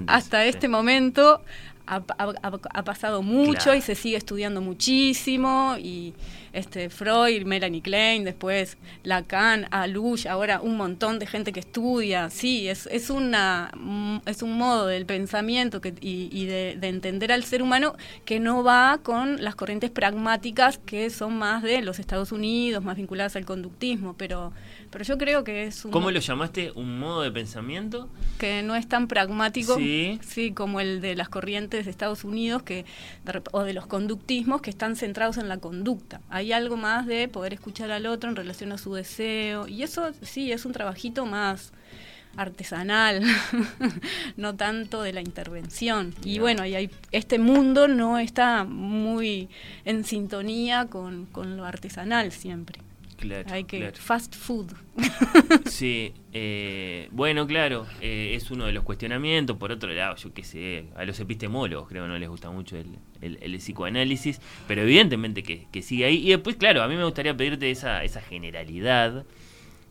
hasta 0.08 0.44
este 0.46 0.66
momento 0.66 1.42
ha, 1.86 2.02
ha- 2.18 2.34
ha- 2.42 2.84
pasado 2.84 3.22
mucho 3.22 3.62
Claro. 3.64 3.78
y 3.78 3.82
se 3.82 3.94
sigue 3.94 4.16
estudiando 4.16 4.60
muchísimo 4.60 5.76
y 5.78 6.14
este 6.52 6.88
Freud, 6.88 7.44
Melanie 7.44 7.82
Klein, 7.82 8.24
después 8.24 8.78
Lacan, 9.02 9.66
Alush, 9.70 10.26
ahora 10.26 10.60
un 10.62 10.76
montón 10.76 11.18
de 11.18 11.26
gente 11.26 11.52
que 11.52 11.60
estudia. 11.60 12.30
Sí, 12.30 12.68
es, 12.68 12.86
es 12.90 13.10
una 13.10 13.70
mm, 13.76 14.18
es 14.26 14.42
un 14.42 14.56
modo 14.56 14.86
del 14.86 15.04
pensamiento 15.04 15.80
que, 15.80 15.92
y, 16.00 16.28
y 16.32 16.46
de, 16.46 16.76
de 16.80 16.88
entender 16.88 17.30
al 17.30 17.44
ser 17.44 17.62
humano 17.62 17.94
que 18.24 18.40
no 18.40 18.64
va 18.64 19.00
con 19.02 19.42
las 19.44 19.54
corrientes 19.54 19.90
pragmáticas 19.90 20.78
que 20.78 21.10
son 21.10 21.36
más 21.36 21.62
de 21.62 21.82
los 21.82 21.98
Estados 21.98 22.32
Unidos, 22.32 22.82
más 22.82 22.96
vinculadas 22.96 23.36
al 23.36 23.44
conductismo, 23.44 24.14
pero 24.16 24.52
pero 24.90 25.04
yo 25.04 25.18
creo 25.18 25.44
que 25.44 25.64
es 25.64 25.84
un 25.84 25.90
¿Cómo 25.90 26.06
mo- 26.06 26.10
lo 26.10 26.20
llamaste? 26.20 26.70
¿Un 26.72 26.98
modo 26.98 27.22
de 27.22 27.30
pensamiento? 27.30 28.08
que 28.38 28.62
no 28.62 28.74
es 28.76 28.86
tan 28.88 29.08
pragmático 29.08 29.76
Sí. 29.76 30.18
sí, 30.26 30.52
como 30.52 30.80
el 30.80 31.00
de 31.00 31.14
las 31.16 31.28
corrientes 31.28 31.84
de 31.86 31.90
Estados 31.90 32.22
Unidos 32.24 32.62
que 32.62 32.84
o 33.52 33.62
de 33.62 33.72
los 33.72 33.86
conductismos 33.86 34.60
que 34.60 34.70
están 34.70 34.94
centrados 34.96 35.38
en 35.38 35.48
la 35.48 35.56
conducta. 35.58 36.20
Hay 36.28 36.52
algo 36.52 36.76
más 36.76 37.06
de 37.06 37.28
poder 37.28 37.52
escuchar 37.54 37.90
al 37.90 38.06
otro 38.06 38.28
en 38.30 38.36
relación 38.36 38.72
a 38.72 38.78
su 38.78 38.92
deseo 38.94 39.66
y 39.68 39.82
eso 39.82 40.10
sí 40.22 40.52
es 40.52 40.64
un 40.66 40.72
trabajito 40.72 41.24
más 41.26 41.72
artesanal, 42.36 43.22
no 44.36 44.54
tanto 44.56 45.02
de 45.02 45.12
la 45.14 45.20
intervención. 45.22 46.14
Y 46.22 46.38
bueno, 46.38 46.66
y 46.66 46.74
hay, 46.74 46.90
este 47.12 47.38
mundo 47.38 47.88
no 47.88 48.18
está 48.18 48.64
muy 48.64 49.48
en 49.86 50.04
sintonía 50.04 50.86
con, 50.86 51.26
con 51.26 51.56
lo 51.56 51.64
artesanal 51.64 52.32
siempre. 52.32 52.80
Claro. 53.16 53.48
Hay 53.50 53.64
que 53.64 53.78
claro. 53.78 53.96
fast 53.96 54.34
food. 54.34 54.72
Sí, 55.66 56.12
eh, 56.32 57.08
bueno, 57.12 57.46
claro, 57.46 57.86
eh, 58.00 58.32
es 58.34 58.50
uno 58.50 58.66
de 58.66 58.72
los 58.72 58.84
cuestionamientos. 58.84 59.56
Por 59.56 59.72
otro 59.72 59.90
lado, 59.92 60.16
yo 60.16 60.32
qué 60.32 60.44
sé, 60.44 60.86
a 60.96 61.04
los 61.04 61.18
epistemólogos 61.20 61.88
creo 61.88 62.04
que 62.04 62.08
no 62.08 62.18
les 62.18 62.28
gusta 62.28 62.50
mucho 62.50 62.76
el, 62.76 62.86
el- 63.20 63.38
el 63.40 63.56
psicoanálisis, 63.58 64.40
pero 64.68 64.82
evidentemente 64.82 65.42
que, 65.42 65.66
que 65.72 65.82
sigue 65.82 66.04
ahí. 66.04 66.26
Y 66.26 66.30
después, 66.30 66.56
claro, 66.56 66.82
a 66.82 66.88
mí 66.88 66.96
me 66.96 67.04
gustaría 67.04 67.36
pedirte 67.36 67.70
esa, 67.70 68.04
esa 68.04 68.20
generalidad, 68.20 69.24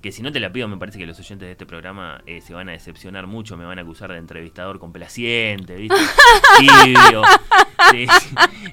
que 0.05 0.11
si 0.11 0.21
no 0.21 0.31
te 0.31 0.39
la 0.39 0.51
pido, 0.51 0.67
me 0.67 0.77
parece 0.77 0.99
que 0.99 1.07
los 1.07 1.19
oyentes 1.19 1.47
de 1.47 1.53
este 1.53 1.65
programa 1.65 2.21
eh, 2.27 2.39
se 2.39 2.53
van 2.53 2.69
a 2.69 2.73
decepcionar 2.73 3.25
mucho, 3.25 3.57
me 3.57 3.65
van 3.65 3.79
a 3.79 3.81
acusar 3.81 4.11
de 4.11 4.19
entrevistador 4.19 4.77
complaciente, 4.77 5.75
¿viste? 5.77 5.95
Tibio. 6.59 7.23
Sí. 7.89 8.05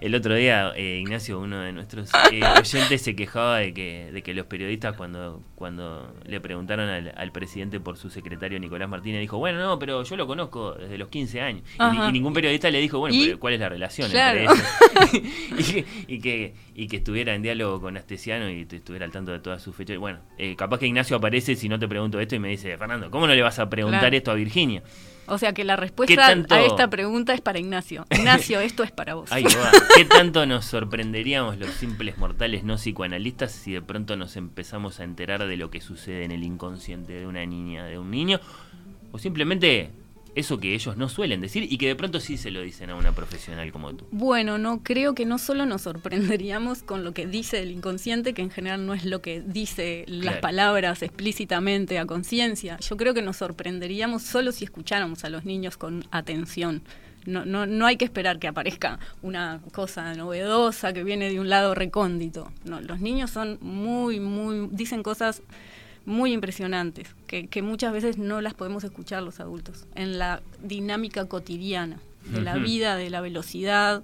El 0.02 0.14
otro 0.14 0.34
día, 0.34 0.72
eh, 0.76 0.98
Ignacio, 1.00 1.40
uno 1.40 1.60
de 1.60 1.72
nuestros 1.72 2.10
eh, 2.30 2.42
oyentes, 2.58 3.00
se 3.00 3.16
quejaba 3.16 3.58
de 3.58 3.72
que, 3.72 4.10
de 4.12 4.22
que 4.22 4.34
los 4.34 4.44
periodistas, 4.44 4.94
cuando, 4.94 5.42
cuando 5.54 6.14
le 6.26 6.38
preguntaron 6.40 6.90
al, 6.90 7.14
al 7.16 7.32
presidente 7.32 7.80
por 7.80 7.96
su 7.96 8.10
secretario 8.10 8.60
Nicolás 8.60 8.90
Martínez, 8.90 9.20
dijo: 9.22 9.38
Bueno, 9.38 9.58
no, 9.58 9.78
pero 9.78 10.02
yo 10.02 10.16
lo 10.16 10.26
conozco 10.26 10.72
desde 10.74 10.98
los 10.98 11.08
15 11.08 11.40
años. 11.40 11.62
Y, 11.78 12.12
ningún 12.12 12.34
periodista 12.34 12.70
le 12.70 12.78
dijo: 12.78 12.98
Bueno, 12.98 13.16
¿Y? 13.16 13.24
pero 13.24 13.40
¿cuál 13.40 13.54
es 13.54 13.60
la 13.60 13.70
relación 13.70 14.10
Claro. 14.10 14.40
entre 14.40 14.54
eso? 14.54 15.22
y, 15.58 15.62
que, 15.62 15.84
y, 16.08 16.20
que, 16.20 16.54
y 16.74 16.88
que 16.88 16.96
estuviera 16.98 17.34
en 17.34 17.40
diálogo 17.40 17.80
con 17.80 17.96
Astesiano 17.96 18.50
y 18.50 18.66
estuviera 18.70 19.06
al 19.06 19.12
tanto 19.12 19.32
de 19.32 19.40
todas 19.40 19.62
sus 19.62 19.74
fechas. 19.74 19.96
Bueno, 19.96 20.20
capaz 20.56 20.78
que 20.78 20.86
Ignacio 20.86 21.16
aparece 21.22 21.54
si 21.54 21.68
no 21.68 21.78
te 21.78 21.86
pregunto 21.86 22.18
esto 22.18 22.34
y 22.34 22.38
me 22.40 22.48
dice: 22.48 22.76
Fernando, 22.76 23.10
¿cómo 23.10 23.26
no 23.28 23.34
le 23.34 23.42
vas 23.42 23.58
a 23.60 23.70
preguntar 23.70 24.00
Claro. 24.00 24.16
esto 24.16 24.30
a 24.32 24.34
Virginia? 24.34 24.82
O 25.28 25.38
sea 25.38 25.52
que 25.52 25.62
la 25.62 25.76
¿Qué 25.76 25.82
respuesta 25.82 26.16
tanto- 26.26 26.54
a 26.56 26.60
esta 26.62 26.90
pregunta 26.90 27.32
es 27.32 27.40
para 27.40 27.60
Ignacio. 27.60 28.04
Ignacio, 28.10 28.58
esto 28.60 28.82
es 28.82 28.90
para 28.90 29.14
vos. 29.14 29.30
Ay, 29.30 29.44
va. 29.44 29.70
¿Qué 29.96 30.04
tanto 30.04 30.44
nos 30.46 30.64
sorprenderíamos 30.64 31.58
los 31.58 31.70
simples 31.70 32.18
mortales 32.18 32.64
no 32.64 32.74
psicoanalistas 32.76 33.52
si 33.52 33.72
de 33.72 33.80
pronto 33.82 34.16
nos 34.16 34.36
empezamos 34.36 34.98
a 34.98 35.04
enterar 35.04 35.46
de 35.46 35.56
lo 35.56 35.70
que 35.70 35.80
sucede 35.80 36.24
en 36.24 36.32
el 36.32 36.42
inconsciente 36.42 37.12
de 37.12 37.26
una 37.28 37.46
niña, 37.46 37.84
de 37.84 37.98
un 38.00 38.10
niño? 38.10 38.40
O 39.12 39.18
simplemente 39.18 39.90
eso 40.34 40.58
que 40.58 40.74
ellos 40.74 40.96
no 40.96 41.08
suelen 41.08 41.40
decir 41.40 41.66
y 41.70 41.78
que 41.78 41.88
de 41.88 41.96
pronto 41.96 42.20
sí 42.20 42.36
se 42.36 42.50
lo 42.50 42.62
dicen 42.62 42.90
a 42.90 42.96
una 42.96 43.12
profesional 43.12 43.70
como 43.72 43.94
tú. 43.94 44.06
Bueno, 44.10 44.58
no 44.58 44.82
creo 44.82 45.14
que 45.14 45.26
no 45.26 45.38
solo 45.38 45.66
nos 45.66 45.82
sorprenderíamos 45.82 46.82
con 46.82 47.04
lo 47.04 47.12
que 47.12 47.26
dice 47.26 47.60
el 47.60 47.70
inconsciente, 47.70 48.34
que 48.34 48.42
en 48.42 48.50
general 48.50 48.86
no 48.86 48.94
es 48.94 49.04
lo 49.04 49.20
que 49.20 49.42
dice 49.42 50.04
las 50.08 50.38
palabras 50.38 51.02
explícitamente 51.02 51.98
a 51.98 52.06
conciencia. 52.06 52.78
Yo 52.78 52.96
creo 52.96 53.14
que 53.14 53.22
nos 53.22 53.36
sorprenderíamos 53.36 54.22
solo 54.22 54.52
si 54.52 54.64
escucháramos 54.64 55.24
a 55.24 55.30
los 55.30 55.44
niños 55.44 55.76
con 55.76 56.04
atención. 56.10 56.82
No, 57.24 57.44
no, 57.44 57.66
no 57.66 57.86
hay 57.86 57.96
que 57.96 58.04
esperar 58.04 58.40
que 58.40 58.48
aparezca 58.48 58.98
una 59.22 59.60
cosa 59.72 60.12
novedosa 60.14 60.92
que 60.92 61.04
viene 61.04 61.30
de 61.30 61.38
un 61.38 61.48
lado 61.48 61.74
recóndito. 61.74 62.50
No, 62.64 62.80
los 62.80 63.00
niños 63.00 63.30
son 63.30 63.58
muy, 63.60 64.18
muy, 64.18 64.68
dicen 64.72 65.02
cosas 65.04 65.42
muy 66.04 66.32
impresionantes, 66.32 67.14
que, 67.26 67.48
que 67.48 67.62
muchas 67.62 67.92
veces 67.92 68.18
no 68.18 68.40
las 68.40 68.54
podemos 68.54 68.84
escuchar 68.84 69.22
los 69.22 69.40
adultos, 69.40 69.86
en 69.94 70.18
la 70.18 70.42
dinámica 70.62 71.26
cotidiana 71.26 71.98
de 72.26 72.40
la 72.40 72.56
vida, 72.56 72.96
de 72.96 73.10
la 73.10 73.20
velocidad, 73.20 74.02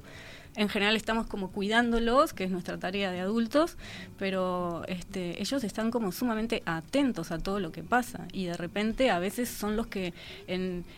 en 0.58 0.68
general 0.68 0.96
estamos 0.96 1.28
como 1.28 1.52
cuidándolos, 1.52 2.32
que 2.32 2.42
es 2.42 2.50
nuestra 2.50 2.78
tarea 2.78 3.12
de 3.12 3.20
adultos, 3.20 3.76
pero 4.18 4.82
este, 4.88 5.40
ellos 5.40 5.62
están 5.62 5.92
como 5.92 6.10
sumamente 6.10 6.64
atentos 6.66 7.30
a 7.30 7.38
todo 7.38 7.60
lo 7.60 7.70
que 7.70 7.84
pasa 7.84 8.26
y 8.32 8.46
de 8.46 8.56
repente 8.56 9.10
a 9.10 9.20
veces 9.20 9.48
son 9.48 9.76
los 9.76 9.86
que 9.86 10.14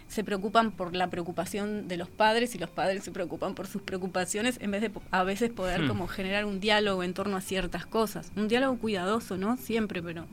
se 0.08 0.24
preocupan 0.24 0.72
por 0.72 0.96
la 0.96 1.10
preocupación 1.10 1.88
de 1.88 1.98
los 1.98 2.08
padres 2.08 2.54
y 2.54 2.58
los 2.58 2.70
padres 2.70 3.04
se 3.04 3.10
preocupan 3.10 3.54
por 3.54 3.66
sus 3.66 3.82
preocupaciones 3.82 4.58
en 4.62 4.70
vez 4.70 4.80
de 4.80 4.90
a 5.10 5.24
veces 5.24 5.50
poder 5.50 5.82
hmm. 5.82 5.88
como 5.88 6.08
generar 6.08 6.46
un 6.46 6.58
diálogo 6.58 7.02
en 7.02 7.12
torno 7.12 7.36
a 7.36 7.42
ciertas 7.42 7.84
cosas. 7.84 8.32
Un 8.36 8.48
diálogo 8.48 8.78
cuidadoso, 8.78 9.36
¿no? 9.36 9.58
Siempre, 9.58 10.02
pero... 10.02 10.24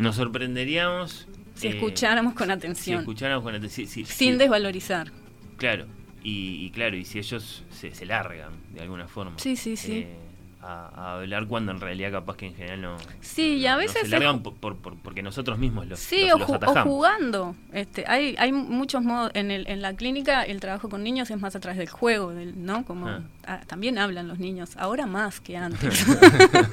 Nos 0.00 0.16
sorprenderíamos... 0.16 1.28
Si 1.54 1.68
escucháramos 1.68 2.32
con 2.34 2.50
atención. 2.50 2.98
Si 2.98 3.00
escucháramos 3.00 3.44
con 3.44 3.54
atención. 3.54 4.06
Sin 4.06 4.38
desvalorizar. 4.38 5.12
Claro, 5.58 5.86
y, 6.22 6.70
claro, 6.70 6.96
y 6.96 7.04
si 7.04 7.18
ellos 7.18 7.64
se, 7.70 7.94
se 7.94 8.06
largan 8.06 8.52
de 8.72 8.80
alguna 8.80 9.06
forma. 9.08 9.38
Sí, 9.38 9.56
sí, 9.56 9.76
sí. 9.76 9.98
Eh, 9.98 10.16
a, 10.62 11.14
hablar 11.14 11.46
cuando 11.46 11.72
en 11.72 11.80
realidad 11.80 12.12
capaz 12.12 12.36
que 12.36 12.46
en 12.46 12.54
general 12.54 12.82
no. 12.82 12.96
Sí, 13.20 13.54
y 13.54 13.66
a 13.66 13.76
veces. 13.76 14.02
se 14.02 14.08
largan 14.08 14.42
por, 14.42 14.76
porque 14.76 15.22
nosotros 15.22 15.58
mismos 15.58 15.86
los. 15.86 16.00
Sí, 16.00 16.28
o, 16.30 16.38
jugando. 16.84 17.54
Este, 17.72 18.04
hay, 18.06 18.34
hay 18.38 18.52
muchos 18.52 19.02
modos. 19.02 19.30
En, 19.34 19.50
el, 19.50 19.66
en 19.68 19.82
la 19.82 19.94
clínica, 19.94 20.42
el 20.42 20.60
trabajo 20.60 20.88
con 20.88 21.02
niños 21.02 21.30
es 21.30 21.40
más 21.40 21.56
a 21.56 21.60
través 21.60 21.78
del 21.78 21.88
juego, 21.88 22.32
¿no? 22.32 22.84
Como 22.84 23.08
ah. 23.08 23.22
Ah, 23.52 23.62
también 23.66 23.98
hablan 23.98 24.28
los 24.28 24.38
niños, 24.38 24.76
ahora 24.76 25.06
más 25.06 25.40
que 25.40 25.56
antes. 25.56 26.06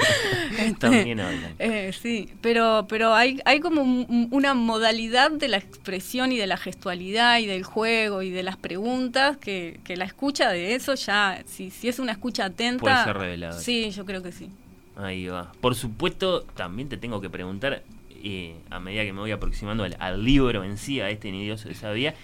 Este, 0.58 0.74
también 0.80 1.20
hablan. 1.20 1.56
Eh, 1.60 1.92
sí, 2.00 2.30
pero, 2.42 2.86
pero 2.90 3.14
hay, 3.14 3.40
hay 3.46 3.60
como 3.60 3.82
una 4.32 4.54
modalidad 4.54 5.30
de 5.30 5.48
la 5.50 5.58
expresión 5.58 6.32
y 6.32 6.38
de 6.38 6.48
la 6.48 6.58
gestualidad 6.58 7.40
y 7.40 7.46
del 7.46 7.64
juego 7.64 8.22
y 8.22 8.32
de 8.32 8.44
las 8.44 8.58
preguntas 8.58 9.38
que, 9.38 9.80
que 9.84 9.98
la 9.98 10.06
escucha 10.06 10.50
de 10.50 10.74
eso 10.74 10.96
ya, 10.96 11.44
si, 11.46 11.70
si 11.70 11.90
es 11.90 12.00
una 12.00 12.14
escucha 12.14 12.46
atenta. 12.46 12.80
Puede 12.80 13.04
ser 13.04 13.18
revelada. 13.18 13.60
Sí, 13.60 13.77
Sí, 13.78 13.92
yo 13.92 14.06
creo 14.06 14.24
que 14.24 14.32
sí. 14.32 14.50
Ahí 14.96 15.28
va. 15.28 15.52
Por 15.62 15.76
supuesto, 15.76 16.42
también 16.56 16.90
te 16.90 16.98
tengo 16.98 17.22
que 17.22 17.30
preguntar, 17.30 17.84
eh, 18.24 18.56
a 18.72 18.80
medida 18.80 19.04
que 19.04 19.14
me 19.14 19.20
voy 19.20 19.32
aproximando 19.32 19.84
al, 20.00 20.26
libro 20.26 20.64
en 20.64 20.78
sí, 20.78 21.00
a 21.00 21.10
este 21.12 21.32
Nidioso 21.32 21.70
de 21.70 21.76
Sabía, 21.76 22.16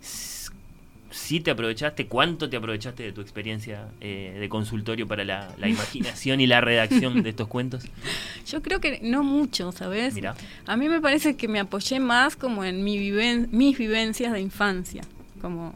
si 0.00 1.40
te 1.40 1.50
aprovechaste, 1.50 2.06
cuánto 2.06 2.48
te 2.48 2.56
aprovechaste 2.56 3.02
de 3.02 3.12
tu 3.12 3.20
experiencia 3.20 3.88
eh, 4.00 4.38
de 4.40 4.48
consultorio 4.48 5.06
para 5.06 5.24
la, 5.24 5.54
imaginación 5.68 6.40
y 6.40 6.46
la 6.46 6.62
redacción 6.62 7.22
de 7.22 7.28
estos 7.28 7.48
cuentos? 7.48 7.84
Yo 8.46 8.62
creo 8.62 8.80
que 8.80 9.00
no 9.02 9.22
mucho, 9.22 9.70
¿sabes? 9.72 10.14
Mira. 10.14 10.34
A 10.64 10.78
mí 10.78 10.88
me 10.88 11.02
parece 11.02 11.36
que 11.36 11.46
me 11.46 11.60
apoyé 11.60 12.00
más 12.00 12.36
como 12.36 12.64
en 12.64 12.82
mi 12.82 13.12
mis 13.50 13.76
vivencias 13.76 14.32
de 14.32 14.40
infancia, 14.40 15.02
como 15.42 15.74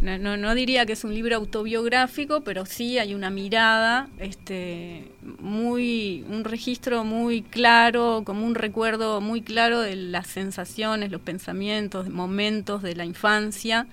no, 0.00 0.36
no, 0.36 0.54
diría 0.54 0.84
que 0.84 0.92
es 0.92 1.04
un 1.04 1.14
libro 1.14 1.36
autobiográfico, 1.36 2.42
pero 2.42 2.66
sí 2.66 2.98
hay 2.98 3.14
una 3.14 3.30
mirada, 3.30 4.08
este, 4.18 5.10
muy, 5.40 6.24
un 6.28 6.44
registro 6.44 7.02
muy 7.04 7.42
claro, 7.42 8.22
como 8.24 8.44
un 8.44 8.54
recuerdo 8.54 9.20
muy 9.20 9.40
claro 9.40 9.80
de 9.80 9.96
las 9.96 10.26
sensaciones, 10.26 11.10
los 11.10 11.22
pensamientos, 11.22 12.10
momentos 12.10 12.82
de 12.82 12.94
la 12.94 13.04
infancia, 13.04 13.86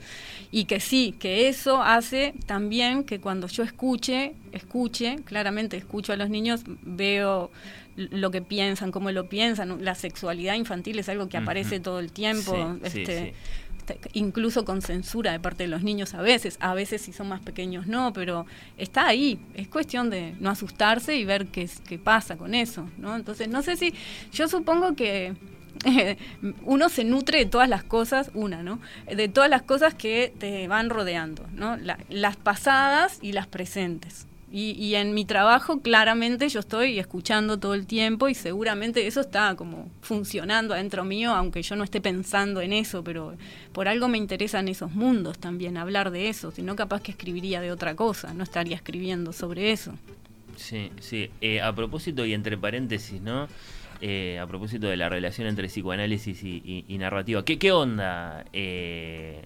y 0.52 0.66
que 0.66 0.80
sí, 0.80 1.16
que 1.18 1.48
eso 1.48 1.82
hace 1.82 2.34
también 2.46 3.06
que 3.06 3.20
cuando 3.20 3.48
yo 3.48 3.64
escuche, 3.64 4.34
escuche, 4.52 5.18
claramente 5.24 5.78
escucho 5.78 6.12
a 6.12 6.18
los 6.18 6.30
niños, 6.30 6.64
veo 6.82 7.50
lo 7.96 8.32
que 8.32 8.42
piensan, 8.42 8.92
cómo 8.92 9.12
lo 9.12 9.30
piensan, 9.30 9.84
la 9.84 9.96
sexualidad 9.96 10.56
infantil 10.56 11.00
es 11.00 11.10
algo 11.10 11.30
que 11.30 11.38
aparece 11.38 11.80
todo 11.80 12.00
el 12.00 12.12
tiempo, 12.12 12.78
este, 12.84 13.34
incluso 14.14 14.66
con 14.66 14.82
censura 14.82 15.32
de 15.32 15.40
parte 15.40 15.64
de 15.64 15.70
los 15.70 15.84
niños 15.84 16.14
a 16.14 16.22
veces, 16.22 16.58
a 16.60 16.74
veces 16.74 17.02
si 17.02 17.14
son 17.14 17.30
más 17.30 17.42
pequeños 17.42 17.88
no, 17.88 18.14
pero 18.14 18.46
está 18.78 19.08
ahí, 19.08 19.40
es 19.56 19.68
cuestión 19.68 20.10
de 20.10 20.36
no 20.40 20.50
asustarse 20.50 21.16
y 21.16 21.26
ver 21.26 21.48
qué, 21.48 21.70
qué 21.88 22.00
pasa 22.00 22.38
con 22.38 22.56
eso, 22.56 22.90
¿no? 22.98 23.16
Entonces, 23.16 23.48
no 23.48 23.62
sé 23.62 23.76
si, 23.76 23.94
yo 24.32 24.48
supongo 24.48 24.96
que 24.96 25.34
uno 26.64 26.90
se 26.90 27.04
nutre 27.04 27.40
de 27.40 27.46
todas 27.46 27.70
las 27.70 27.84
cosas, 27.84 28.32
una, 28.34 28.64
¿no? 28.64 28.80
De 29.14 29.28
todas 29.28 29.50
las 29.50 29.64
cosas 29.64 29.94
que 29.94 30.34
te 30.38 30.68
van 30.68 30.90
rodeando, 30.90 31.46
¿no? 31.54 31.78
las 32.10 32.38
pasadas 32.38 33.20
y 33.22 33.34
las 33.34 33.48
presentes. 33.48 34.28
Y, 34.56 34.94
en 34.94 35.16
mi 35.16 35.26
trabajo 35.26 35.82
claramente 35.82 36.48
yo 36.48 36.60
estoy 36.60 37.00
escuchando 37.00 37.58
todo 37.58 37.74
el 37.74 37.88
tiempo 37.88 38.30
y 38.30 38.36
seguramente 38.36 39.08
eso 39.08 39.22
está 39.22 39.56
como 39.56 39.90
funcionando 40.02 40.76
adentro 40.76 41.04
mío, 41.04 41.32
aunque 41.32 41.64
yo 41.64 41.76
no 41.76 41.84
esté 41.84 42.02
pensando 42.02 42.62
en 42.62 42.72
eso, 42.72 43.04
pero 43.04 43.34
por 43.72 43.88
algo 43.88 44.08
me 44.08 44.20
interesan 44.20 44.68
esos 44.68 44.92
mundos 44.92 45.40
también, 45.40 45.76
hablar 45.76 46.12
de 46.12 46.30
eso, 46.30 46.52
si 46.52 46.62
no 46.62 46.76
capaz 46.76 47.02
que 47.02 47.10
escribiría 47.10 47.62
de 47.62 47.72
otra 47.72 47.96
cosa, 47.96 48.36
no 48.36 48.44
estaría 48.44 48.76
escribiendo 48.76 49.34
sobre 49.34 49.72
eso. 49.72 49.96
Sí, 50.56 50.92
sí. 51.00 51.32
Eh, 51.42 51.60
a 51.60 51.74
propósito 51.74 52.24
y 52.24 52.36
entre 52.36 52.56
paréntesis, 52.56 53.20
¿no? 53.20 53.48
Eh, 54.02 54.38
a 54.38 54.46
propósito 54.46 54.86
de 54.86 54.98
la 54.98 55.10
relación 55.10 55.48
entre 55.48 55.68
psicoanálisis 55.68 56.44
y, 56.44 56.98
narrativa, 57.00 57.44
¿qué, 57.44 57.58
qué 57.58 57.72
onda? 57.72 58.46
Eh, 58.54 59.42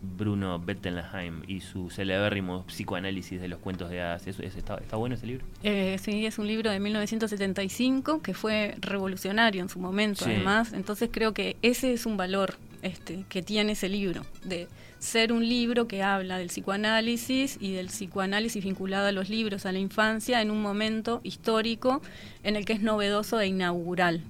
Bruno 0.00 0.58
Bettelheim 0.58 1.42
y 1.46 1.60
su 1.60 1.90
celebérrimo 1.90 2.64
psicoanálisis 2.66 3.40
de 3.40 3.48
los 3.48 3.58
cuentos 3.58 3.90
de 3.90 4.00
hadas. 4.00 4.26
está, 4.26 4.96
bueno 4.96 5.14
ese 5.14 5.26
libro? 5.26 5.44
Eh, 5.62 5.98
sí, 6.00 6.26
es 6.26 6.38
un 6.38 6.46
libro 6.46 6.70
de 6.70 6.80
1975 6.80 8.22
que 8.22 8.34
fue 8.34 8.74
revolucionario 8.80 9.62
en 9.62 9.68
su 9.68 9.78
momento, 9.78 10.24
además. 10.24 10.72
Entonces 10.72 11.10
creo 11.12 11.32
que 11.34 11.56
ese 11.62 11.92
es 11.92 12.06
un 12.06 12.16
valor 12.16 12.56
este, 12.82 13.24
que 13.28 13.42
tiene 13.42 13.72
ese 13.72 13.88
libro, 13.88 14.24
de 14.44 14.68
ser 15.00 15.32
un 15.32 15.48
libro 15.48 15.88
que 15.88 16.02
habla 16.02 16.38
del 16.38 16.48
psicoanálisis 16.48 17.56
y 17.60 17.72
del 17.72 17.86
psicoanálisis 17.86 18.62
vinculado 18.62 19.08
a 19.08 19.12
los 19.12 19.28
libros, 19.28 19.66
a 19.66 19.72
la 19.72 19.78
infancia, 19.78 20.42
en 20.42 20.50
un 20.50 20.62
momento 20.62 21.20
histórico 21.24 22.02
en 22.42 22.56
el 22.56 22.64
que 22.64 22.74
es 22.74 22.82
novedoso 22.82 23.40
e 23.40 23.48
inaugural. 23.48 24.22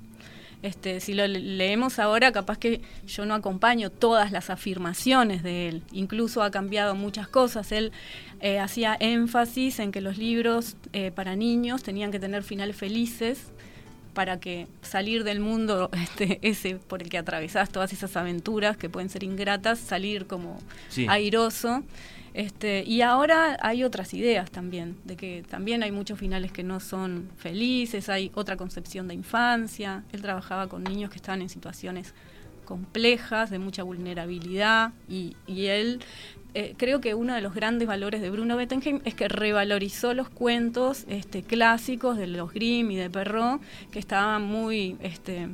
Este, 0.62 0.98
si 1.00 1.14
lo 1.14 1.26
leemos 1.26 1.98
ahora, 1.98 2.32
capaz 2.32 2.58
que 2.58 2.80
yo 3.06 3.24
no 3.26 3.34
acompaño 3.34 3.90
todas 3.90 4.32
las 4.32 4.50
afirmaciones 4.50 5.42
de 5.42 5.68
él. 5.68 5.82
Incluso 5.92 6.42
ha 6.42 6.50
cambiado 6.50 6.94
muchas 6.94 7.28
cosas. 7.28 7.70
Él 7.70 7.92
eh, 8.40 8.58
hacía 8.58 8.96
énfasis 8.98 9.78
en 9.78 9.92
que 9.92 10.00
los 10.00 10.18
libros 10.18 10.76
eh, 10.92 11.12
para 11.12 11.36
niños 11.36 11.82
tenían 11.82 12.10
que 12.10 12.18
tener 12.18 12.42
finales 12.42 12.76
felices 12.76 13.52
para 14.18 14.40
que 14.40 14.66
salir 14.82 15.22
del 15.22 15.38
mundo 15.38 15.90
este, 16.02 16.40
ese 16.42 16.74
por 16.74 17.04
el 17.04 17.08
que 17.08 17.18
atravesás 17.18 17.70
todas 17.70 17.92
esas 17.92 18.16
aventuras 18.16 18.76
que 18.76 18.90
pueden 18.90 19.10
ser 19.10 19.22
ingratas, 19.22 19.78
salir 19.78 20.26
como 20.26 20.58
airoso. 21.06 21.84
Este, 22.34 22.82
y 22.84 23.02
ahora 23.02 23.56
hay 23.62 23.84
otras 23.84 24.14
ideas 24.14 24.50
también, 24.50 24.96
de 25.04 25.14
que 25.14 25.44
también 25.48 25.84
hay 25.84 25.92
muchos 25.92 26.18
finales 26.18 26.50
que 26.50 26.64
no 26.64 26.80
son 26.80 27.30
felices, 27.36 28.08
hay 28.08 28.32
otra 28.34 28.56
concepción 28.56 29.06
de 29.06 29.14
infancia. 29.14 30.02
Él 30.10 30.20
trabajaba 30.20 30.66
con 30.66 30.82
niños 30.82 31.10
que 31.10 31.16
estaban 31.18 31.40
en 31.40 31.48
situaciones 31.48 32.12
complejas, 32.68 33.48
de 33.48 33.58
mucha 33.58 33.82
vulnerabilidad, 33.82 34.92
y, 35.08 35.34
él 35.46 36.00
eh, 36.52 36.74
creo 36.76 37.00
que 37.00 37.14
uno 37.14 37.34
de 37.34 37.40
los 37.40 37.54
grandes 37.54 37.88
valores 37.88 38.20
de 38.20 38.28
Bruno 38.28 38.56
Bettenheim 38.56 39.00
es 39.06 39.14
que 39.14 39.26
revalorizó 39.26 40.12
los 40.12 40.28
cuentos 40.28 41.06
este, 41.08 41.42
clásicos 41.42 42.18
de 42.18 42.26
los 42.26 42.52
Grimm 42.52 42.90
y 42.90 42.96
de 42.96 43.08
Perrault, 43.08 43.62
que 43.90 43.98
estaban 43.98 44.42
muy 44.42 44.98
este, 45.00 45.48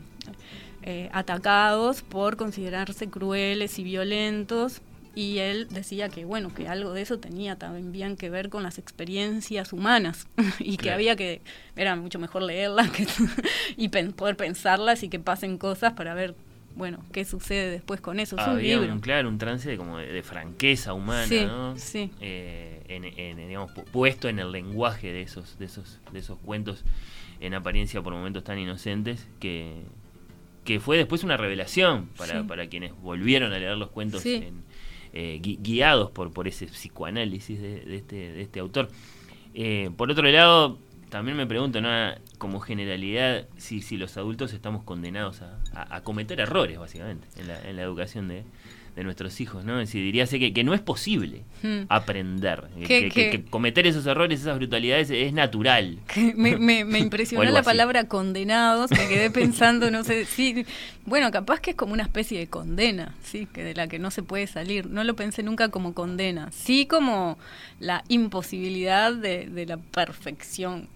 eh, 0.83 1.09
atacados 1.13 2.03
por 2.03 2.37
considerarse 2.37 3.09
crueles 3.09 3.79
y 3.79 3.85
violentos 3.85 4.83
y 5.15 5.39
él 5.39 5.69
decía 5.71 6.09
que 6.09 6.25
bueno 6.25 6.53
que 6.53 6.67
algo 6.67 6.93
de 6.93 7.03
eso 7.03 7.21
tenía 7.21 7.57
también 7.57 8.17
que 8.17 8.31
ver 8.31 8.49
con 8.49 8.65
las 8.65 8.79
experiencias 8.79 9.73
humanas 9.73 10.27
y 10.59 10.77
que 10.77 10.91
había 10.91 11.15
que 11.15 11.41
era 11.77 11.95
mucho 11.95 12.19
mejor 12.19 12.43
leerlas 12.43 12.91
y 13.77 13.89
poder 13.89 14.37
pensarlas 14.37 15.05
y 15.05 15.09
que 15.09 15.21
pasen 15.21 15.59
cosas 15.59 15.93
para 15.93 16.15
ver 16.15 16.35
bueno 16.75 16.99
qué 17.13 17.25
sucede 17.25 17.71
después 17.71 18.01
con 18.01 18.21
eso 18.21 18.37
es 18.39 18.47
un 18.47 18.63
libro 18.63 18.93
un, 18.93 19.01
claro 19.01 19.29
un 19.29 19.39
trance 19.39 19.69
de, 19.69 19.77
como 19.77 19.99
de, 19.99 20.23
franqueza 20.23 20.93
humana 20.93 21.27
sí, 21.27 21.45
¿no? 21.45 21.77
sí. 21.77 22.11
Eh, 22.21 22.83
en, 22.89 23.37
digamos 23.37 23.73
puesto 23.93 24.29
en 24.29 24.39
el 24.39 24.53
lenguaje 24.53 25.13
de 25.13 25.23
esos 25.23 25.59
de 25.59 25.67
esos 25.67 26.01
de 26.13 26.19
esos 26.19 26.39
cuentos 26.39 26.85
en 27.41 27.55
apariencia 27.55 28.03
por 28.03 28.13
momentos 28.13 28.45
tan 28.45 28.59
inocentes 28.59 29.27
que 29.41 29.83
que 30.65 30.81
fue 30.81 30.97
después 30.97 31.23
una 31.25 31.37
revelación 31.37 32.09
para, 32.17 32.45
para 32.47 32.67
quienes 32.69 32.93
volvieron 33.01 33.53
a 33.53 33.59
leer 33.59 33.77
los 33.77 33.91
cuentos 33.91 34.25
en, 34.25 34.65
eh, 35.13 35.41
guiados 35.41 36.11
por, 36.11 36.33
por 36.33 36.49
ese 36.49 36.67
psicoanálisis 36.67 37.61
de, 37.61 37.97
este, 37.97 38.17
de 38.33 38.43
este 38.43 38.61
autor. 38.61 38.89
Eh, 39.55 39.91
por 39.97 40.11
otro 40.11 40.29
lado, 40.29 40.79
también 41.15 41.37
me 41.37 41.47
pregunto, 41.47 41.81
¿no? 41.81 41.91
como 42.39 42.59
generalidad, 42.59 43.47
si, 43.57 43.83
si 43.83 43.97
los 43.97 44.17
adultos 44.17 44.53
estamos 44.53 44.83
condenados 44.83 45.43
a, 45.73 46.01
cometer 46.01 46.41
errores, 46.41 46.77
básicamente, 46.77 47.29
en 47.37 47.47
la, 47.47 47.63
en 47.63 47.77
la 47.77 47.83
educación 47.83 48.27
de, 48.27 48.43
de 48.97 49.05
nuestros 49.05 49.41
hijos, 49.41 49.65
¿no? 49.65 49.81
Es 49.81 49.89
decir, 49.89 50.03
diría 50.05 50.27
que, 50.27 50.53
que 50.53 50.65
no 50.65 50.73
es 50.75 50.81
posible 50.81 51.43
Hmm. 51.63 51.87
aprender, 51.89 52.65
Que- 52.87 53.09
que, 53.09 53.45
cometer 53.49 53.87
esos 53.87 54.05
errores, 54.07 54.41
esas 54.43 54.57
brutalidades 54.57 55.09
es 55.11 55.33
natural. 55.33 55.99
Me, 56.37 56.57
me- 56.59 56.85
me 56.85 56.99
O 57.01 57.03
impresionó 57.03 57.43
la 57.51 57.61
así. 57.61 57.65
palabra 57.65 58.05
condenados, 58.07 58.91
me 58.91 59.09
quedé 59.09 59.31
pensando, 59.31 59.91
no 59.91 60.05
sé, 60.05 60.27
sí, 60.27 60.67
bueno, 61.07 61.31
capaz 61.31 61.61
que 61.61 61.71
es 61.71 61.77
como 61.77 61.93
una 61.95 62.03
especie 62.03 62.39
de 62.39 62.47
condena, 62.49 63.15
sí, 63.23 63.47
que 63.47 63.65
de 63.65 63.75
la 63.75 63.89
que 63.89 63.99
no 63.99 64.11
se 64.11 64.23
puede 64.23 64.47
salir. 64.47 64.87
No 64.87 65.05
lo 65.05 65.15
pensé 65.17 65.43
nunca 65.43 65.71
como 65.71 65.95
condena, 65.95 66.51
sí 66.53 66.87
como 66.87 67.39
la 67.81 68.05
imposibilidad 68.09 69.13
de, 69.15 69.47
de 69.47 69.67
la 69.67 69.77
perfección. 69.79 70.89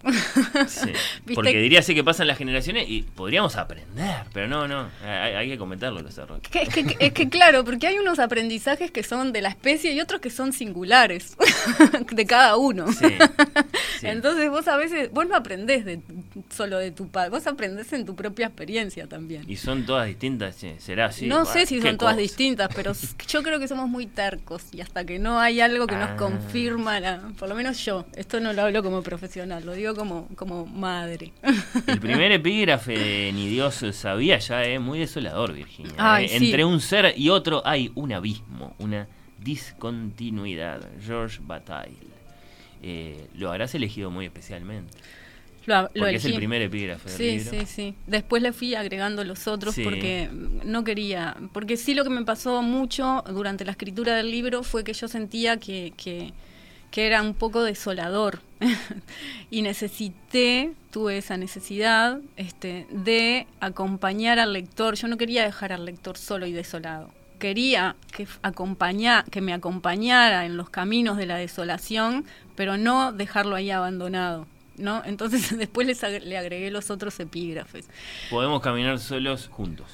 Porque 1.34 1.58
diríase 1.58 1.94
que 1.94 2.04
pasan 2.04 2.26
las 2.26 2.38
generaciones 2.38 2.88
y 2.88 3.02
podríamos 3.02 3.56
aprender, 3.56 4.24
pero 4.32 4.48
no, 4.48 4.68
no, 4.68 4.88
hay, 5.04 5.32
hay 5.34 5.48
que 5.48 5.58
cometerlo 5.58 6.00
los 6.00 6.16
errores. 6.18 6.42
Es 6.52 6.68
que, 6.74 6.96
es 6.98 7.12
que 7.12 7.28
claro, 7.28 7.64
porque 7.64 7.86
hay 7.88 7.99
unos 7.99 8.18
aprendizajes 8.18 8.90
que 8.90 9.02
son 9.02 9.33
de 9.33 9.42
la 9.42 9.49
especie 9.49 9.92
y 9.92 10.00
otros 10.00 10.21
que 10.21 10.30
son 10.30 10.52
singulares, 10.52 11.37
de 12.12 12.26
cada 12.26 12.57
uno. 12.57 12.92
Sí, 12.92 13.07
sí. 14.00 14.07
Entonces 14.07 14.49
vos 14.50 14.66
a 14.68 14.76
veces, 14.76 15.11
vos 15.12 15.26
no 15.28 15.35
aprendés 15.37 15.85
de, 15.85 16.00
solo 16.54 16.78
de 16.78 16.90
tu 16.90 17.09
padre, 17.09 17.30
vos 17.30 17.47
aprendés 17.47 17.92
en 17.92 18.04
tu 18.04 18.14
propia 18.14 18.47
experiencia 18.47 19.07
también. 19.07 19.45
Y 19.49 19.57
son 19.57 19.85
todas 19.87 20.07
distintas, 20.07 20.57
será 20.78 21.07
así. 21.07 21.26
no 21.26 21.45
sé 21.45 21.66
si 21.66 21.80
son 21.80 21.97
todas 21.99 22.16
distintas, 22.16 22.68
pero 22.75 22.92
yo 23.28 23.42
creo 23.42 23.59
que 23.59 23.68
somos 23.68 23.88
muy 23.88 24.07
tercos 24.07 24.62
y 24.73 24.80
hasta 24.80 25.04
que 25.04 25.18
no 25.18 25.40
hay 25.40 25.61
algo 25.61 25.87
que 25.87 25.95
nos 25.97 26.09
Ah. 26.11 26.16
confirma, 26.16 27.00
la- 27.00 27.21
por 27.38 27.49
lo 27.49 27.54
menos 27.54 27.85
yo, 27.85 28.07
esto 28.16 28.40
no 28.40 28.52
lo 28.52 28.62
hablo 28.62 28.83
como 28.83 29.02
profesional, 29.02 29.64
lo 29.66 29.73
digo 29.73 29.95
como, 29.95 30.28
como 30.37 30.64
madre. 30.66 31.33
El 31.87 32.00
primer 32.00 32.33
epígrafe 32.33 32.92
de 32.99 33.33
Ni 33.33 33.49
Dios 33.49 33.85
sabía 33.92 34.38
ya 34.38 34.62
es 34.62 34.80
muy 34.80 34.99
desolador, 34.99 35.52
Virginia. 35.52 35.92
Ay, 35.99 36.25
Eh, 36.26 36.38
sí. 36.38 36.47
Entre 36.47 36.64
un 36.64 36.80
ser 36.80 37.14
y 37.16 37.28
otro 37.28 37.62
hay 37.66 37.77
un 37.94 38.12
abismo, 38.12 38.75
una 38.78 39.06
discontinuidad. 39.42 40.80
George 41.04 41.38
Bataille. 41.42 41.97
Eh, 42.82 43.26
lo 43.35 43.50
habrás 43.50 43.75
elegido 43.75 44.11
muy 44.11 44.26
especialmente. 44.26 44.97
Lo, 45.66 45.82
lo 45.82 45.88
Porque 45.90 46.16
es 46.16 46.25
el 46.25 46.35
primer 46.35 46.62
epígrafe 46.62 47.11
del 47.11 47.18
Sí, 47.18 47.38
libro. 47.44 47.50
sí, 47.50 47.66
sí. 47.66 47.94
Después 48.06 48.42
le 48.42 48.52
fui 48.52 48.75
agregando 48.75 49.23
los 49.25 49.47
otros 49.47 49.75
Sí. 49.75 49.85
porque 49.85 50.30
no 50.64 50.82
quería. 50.85 51.37
Porque 51.52 51.76
sí 51.76 51.94
lo 51.94 52.04
que 52.04 52.11
me 52.11 52.25
pasó 52.25 52.62
mucho 52.62 53.23
durante 53.28 53.64
la 53.64 53.73
escritura 53.73 54.16
del 54.16 54.30
libro 54.30 54.62
fue 54.62 54.82
que 54.82 54.94
yo 54.94 55.08
sentía 55.08 55.58
que, 55.58 55.92
que, 55.97 56.32
que 56.90 57.06
era 57.06 57.20
un 57.20 57.35
poco 57.35 57.62
desolador. 57.64 58.40
y 59.50 59.61
necesité, 59.62 60.73
tuve 60.90 61.18
esa 61.18 61.37
necesidad 61.37 62.18
este, 62.37 62.87
de 62.90 63.47
acompañar 63.61 64.38
al 64.38 64.54
lector. 64.54 64.94
Yo 64.94 65.06
no 65.08 65.18
quería 65.18 65.44
dejar 65.44 65.73
al 65.73 65.85
lector 65.85 66.16
solo 66.16 66.47
y 66.47 66.52
desolado. 66.52 67.11
Quería 67.38 67.97
que, 68.12 68.26
acompaña- 68.42 69.25
que 69.30 69.40
me 69.40 69.52
acompañara 69.52 70.45
en 70.47 70.57
los 70.57 70.71
caminos 70.71 71.16
de 71.16 71.26
la 71.26 71.37
desolación, 71.37 72.25
pero 72.57 72.76
no 72.76 73.12
dejarlo 73.12 73.54
ahí 73.57 73.71
abandonado. 73.71 74.47
¿no? 74.76 75.02
Entonces 75.07 75.57
después 75.59 75.87
les 75.87 76.02
ag- 76.04 76.23
le 76.23 76.38
agregué 76.38 76.71
los 76.71 76.90
otros 76.90 77.18
epígrafes. 77.21 77.88
Podemos 78.30 78.61
caminar 78.62 78.99
solos 78.99 79.49
juntos. 79.49 79.87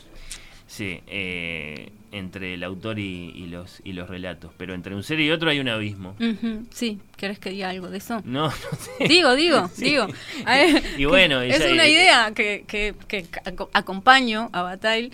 Sí, 0.67 1.01
eh, 1.07 1.93
entre 2.11 2.55
el 2.55 2.65
autor 2.65 2.99
y, 2.99 3.31
y 3.37 3.47
los, 3.47 3.81
y 3.85 3.93
los 3.93 4.09
relatos. 4.09 4.51
Pero 4.57 4.75
entre 4.75 4.95
un 4.95 5.03
ser 5.05 5.21
y 5.21 5.31
otro 5.31 5.49
hay 5.51 5.61
un 5.61 5.69
abismo. 5.69 6.17
Ujú, 6.19 6.67
Sí, 6.71 6.99
¿querés 7.17 7.39
que 7.39 7.51
diga 7.51 7.69
algo 7.71 7.89
de 7.91 7.99
eso? 7.99 8.21
No, 8.25 8.47
no 8.49 8.51
sé. 8.51 8.91
Digo, 9.09 9.35
digo, 9.37 9.69
Sí. 9.75 9.85
digo. 9.85 10.09
Ver, 10.45 10.83
Y 10.99 11.05
bueno, 11.05 11.41
es 11.43 11.61
una 11.65 11.87
idea 11.87 12.33
que, 12.35 12.65
que, 12.67 12.95
que 13.07 13.25
aco- 13.45 13.71
acompaño 13.73 14.51
a 14.53 14.63
Bataille 14.63 15.13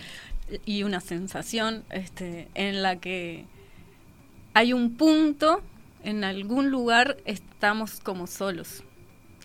y 0.65 0.83
una 0.83 0.99
sensación 1.01 1.83
este, 1.89 2.47
en 2.55 2.81
la 2.81 2.97
que 2.99 3.45
hay 4.53 4.73
un 4.73 4.95
punto, 4.95 5.61
en 6.03 6.23
algún 6.23 6.69
lugar 6.71 7.17
estamos 7.25 7.99
como 7.99 8.27
solos. 8.27 8.83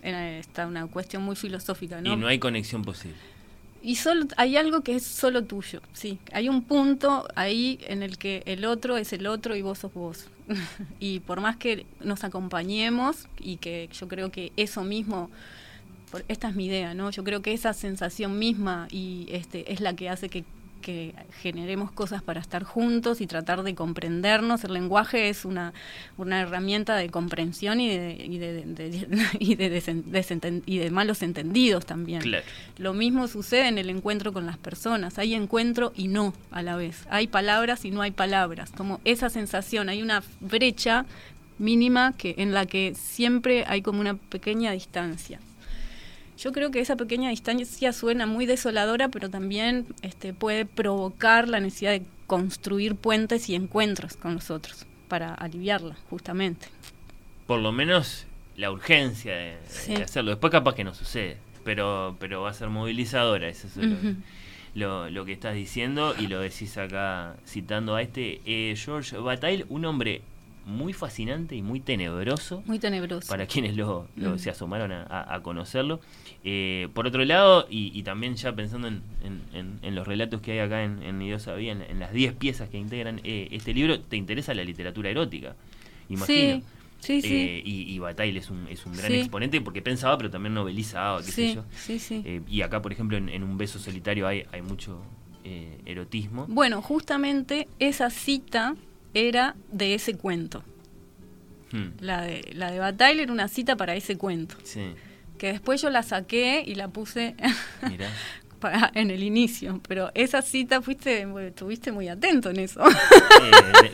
Está 0.01 0.67
una 0.67 0.87
cuestión 0.87 1.23
muy 1.23 1.35
filosófica, 1.35 1.99
¿no? 2.01 2.13
Y 2.13 2.15
no 2.15 2.27
hay 2.27 2.39
conexión 2.39 2.83
posible. 2.83 3.17
Y 3.81 3.95
solo 3.95 4.25
hay 4.37 4.57
algo 4.57 4.81
que 4.81 4.95
es 4.95 5.03
solo 5.03 5.43
tuyo, 5.43 5.81
sí. 5.93 6.17
Hay 6.33 6.49
un 6.49 6.63
punto 6.63 7.27
ahí 7.35 7.79
en 7.87 8.03
el 8.03 8.17
que 8.17 8.41
el 8.45 8.65
otro 8.65 8.97
es 8.97 9.13
el 9.13 9.27
otro 9.27 9.55
y 9.55 9.61
vos 9.61 9.79
sos 9.79 9.93
vos. 9.93 10.27
y 10.99 11.19
por 11.21 11.41
más 11.41 11.57
que 11.57 11.85
nos 12.03 12.23
acompañemos 12.23 13.27
y 13.39 13.57
que 13.57 13.89
yo 13.93 14.07
creo 14.07 14.31
que 14.31 14.51
eso 14.57 14.83
mismo, 14.83 15.29
por- 16.11 16.25
esta 16.27 16.49
es 16.49 16.55
mi 16.55 16.65
idea, 16.65 16.93
¿no? 16.93 17.11
Yo 17.11 17.23
creo 17.23 17.41
que 17.41 17.53
esa 17.53 17.73
sensación 17.73 18.39
misma 18.39 18.87
y 18.91 19.27
este 19.31 19.71
es 19.71 19.79
la 19.79 19.95
que 19.95 20.09
hace 20.09 20.27
que, 20.29 20.43
que 20.77 21.13
generemos 21.41 21.91
cosas 21.91 22.21
para 22.23 22.39
estar 22.39 22.63
juntos 22.63 23.21
y 23.21 23.27
tratar 23.27 23.63
de 23.63 23.75
comprendernos. 23.75 24.63
El 24.63 24.73
lenguaje 24.73 25.29
es 25.29 25.45
una, 25.45 25.73
una 26.17 26.41
herramienta 26.41 26.95
de 26.95 27.09
comprensión 27.09 27.79
y 27.81 27.89
de, 27.89 28.13
y 28.25 28.37
de, 28.37 28.65
de- 28.65 29.07
y 29.39 29.55
de 29.55 29.71
desen- 29.81 30.03
desenten- 30.05 30.63
y 30.65 30.77
de 30.77 30.89
malos 30.91 31.21
entendidos 31.21 31.85
también. 31.85 32.21
Claro. 32.21 32.45
Lo 32.77 32.93
mismo 32.93 33.27
sucede 33.27 33.67
en 33.67 33.77
el 33.77 33.89
encuentro 33.89 34.33
con 34.33 34.45
las 34.45 34.57
personas. 34.57 35.17
Hay 35.17 35.33
encuentro 35.33 35.91
y 35.95 36.07
no 36.07 36.33
a 36.51 36.61
la 36.61 36.75
vez. 36.75 37.05
Hay 37.09 37.27
palabras 37.27 37.83
y 37.85 37.91
no 37.91 38.01
hay 38.01 38.11
palabras. 38.11 38.71
Como 38.75 39.01
esa 39.05 39.29
sensación, 39.29 39.89
hay 39.89 40.01
una 40.01 40.23
brecha 40.39 41.05
mínima 41.59 42.13
que 42.15 42.35
en 42.37 42.53
la 42.53 42.65
que 42.65 42.93
siempre 42.95 43.65
hay 43.67 43.81
como 43.81 43.99
una 43.99 44.13
pequeña 44.15 44.71
distancia. 44.71 45.39
Yo 46.37 46.51
creo 46.51 46.69
que 46.71 46.79
esa 46.79 46.95
pequeña 46.95 47.29
distancia 47.31 47.91
suena 47.93 48.25
muy 48.27 48.45
desoladora, 48.45 49.09
pero 49.09 49.29
también 49.29 49.87
este, 50.01 50.33
puede 50.33 50.65
provocar 50.65 51.47
la 51.47 51.59
necesidad 51.59 51.91
de 51.91 52.03
construir 52.27 52.95
puentes 52.95 53.49
y 53.49 53.55
encuentros 53.55 54.17
con 54.17 54.35
los 54.35 54.51
otros 54.51 54.85
para 55.07 55.33
aliviarla, 55.33 55.95
justamente. 56.09 56.67
Por 57.47 57.59
lo 57.59 57.71
menos 57.71 58.27
la 58.55 58.71
urgencia 58.71 59.35
de, 59.35 59.57
de 59.87 60.03
hacerlo. 60.03 60.31
Después 60.31 60.51
capaz 60.51 60.75
que 60.75 60.83
no 60.83 60.93
sucede. 60.93 61.37
Pero, 61.63 62.15
pero 62.19 62.41
va 62.41 62.51
a 62.51 62.53
ser 62.53 62.69
movilizadora. 62.69 63.49
Eso 63.49 63.67
es 63.67 63.75
lo, 64.73 65.09
lo 65.09 65.25
que 65.25 65.33
estás 65.33 65.55
diciendo. 65.55 66.15
Y 66.17 66.27
lo 66.27 66.39
decís 66.39 66.77
acá 66.77 67.35
citando 67.45 67.95
a 67.95 68.01
este 68.01 68.41
eh, 68.45 68.75
George 68.77 69.17
Bataille. 69.17 69.65
Un 69.69 69.85
hombre 69.85 70.21
muy 70.67 70.93
fascinante 70.93 71.55
y 71.55 71.61
muy 71.63 71.79
tenebroso. 71.79 72.61
Muy 72.65 72.77
tenebroso. 72.77 73.27
para 73.27 73.47
quienes 73.47 73.75
lo, 73.75 74.07
lo- 74.15 74.35
Mm. 74.35 74.39
se 74.39 74.49
asomaron 74.49 74.91
a, 74.91 75.03
a- 75.03 75.35
a 75.35 75.41
conocerlo. 75.41 75.99
Eh, 76.43 76.89
por 76.93 77.07
otro 77.07 77.23
lado, 77.25 77.65
y, 77.69 77.91
y 77.97 78.03
también 78.03 78.35
ya 78.35 78.53
pensando 78.53 78.87
en, 78.87 79.01
en- 79.23 79.41
en- 79.53 79.79
en 79.81 79.95
los 79.95 80.05
relatos 80.05 80.41
que 80.41 80.51
hay 80.51 80.59
acá 80.59 80.83
en, 80.83 81.01
en 81.01 81.17
Dios 81.19 81.43
sabía, 81.43 81.71
en, 81.71 81.99
las 81.99 82.11
10 82.13 82.33
piezas 82.33 82.69
que 82.69 82.77
integran 82.77 83.21
eh, 83.23 83.47
este 83.51 83.73
libro, 83.73 83.99
te 84.01 84.17
interesa 84.17 84.53
la 84.53 84.63
literatura 84.63 85.09
erótica, 85.09 85.55
imagino. 86.09 86.61
Sí, 86.99 87.21
sí, 87.21 87.21
sí. 87.21 87.35
Eh, 87.35 87.61
y, 87.63 87.93
y 87.93 87.99
Bataille 87.99 88.37
es 88.39 88.49
un, 88.49 88.67
es 88.69 88.85
un 88.85 88.93
gran 88.93 89.11
exponente 89.13 89.61
porque 89.61 89.81
pensaba, 89.81 90.17
pero 90.17 90.29
también 90.29 90.53
novelizaba, 90.53 91.19
qué 91.23 91.31
sé 91.31 91.55
yo. 91.55 91.63
sí, 91.77 91.97
sí. 91.99 92.41
Y 92.49 92.61
acá, 92.61 92.81
por 92.81 92.91
ejemplo, 92.91 93.17
en, 93.17 93.43
Un 93.43 93.57
beso 93.57 93.79
solitario 93.79 94.27
hay, 94.27 94.43
hay 94.51 94.61
mucho 94.61 95.01
erotismo. 95.85 96.45
Bueno, 96.49 96.81
justamente 96.81 97.67
esa 97.79 98.09
cita 98.09 98.75
era 99.17 99.55
de 99.71 99.93
ese 99.93 100.15
cuento. 100.15 100.63
Hmm, 101.71 101.89
La 101.99 102.21
de, 102.21 102.51
la 102.53 102.71
de 102.71 102.79
Bataille 102.79 103.21
era 103.23 103.31
una 103.33 103.47
cita 103.47 103.75
para 103.75 103.95
ese 103.95 104.17
cuento. 104.17 104.55
sí, 104.63 104.93
Que 105.37 105.47
después 105.51 105.81
yo 105.81 105.89
la 105.89 106.01
saqué 106.03 106.63
y 106.65 106.75
la 106.75 106.87
puse 106.87 107.35
mirá. 107.89 108.09
para, 108.59 108.91
en 108.95 109.11
el 109.11 109.23
inicio. 109.23 109.79
Pero 109.87 110.11
esa 110.13 110.41
cita 110.41 110.81
fuiste, 110.81 111.27
estuviste 111.47 111.91
muy 111.91 112.07
atento 112.07 112.49
en 112.49 112.59
eso. 112.59 112.81
Eh, 112.87 113.91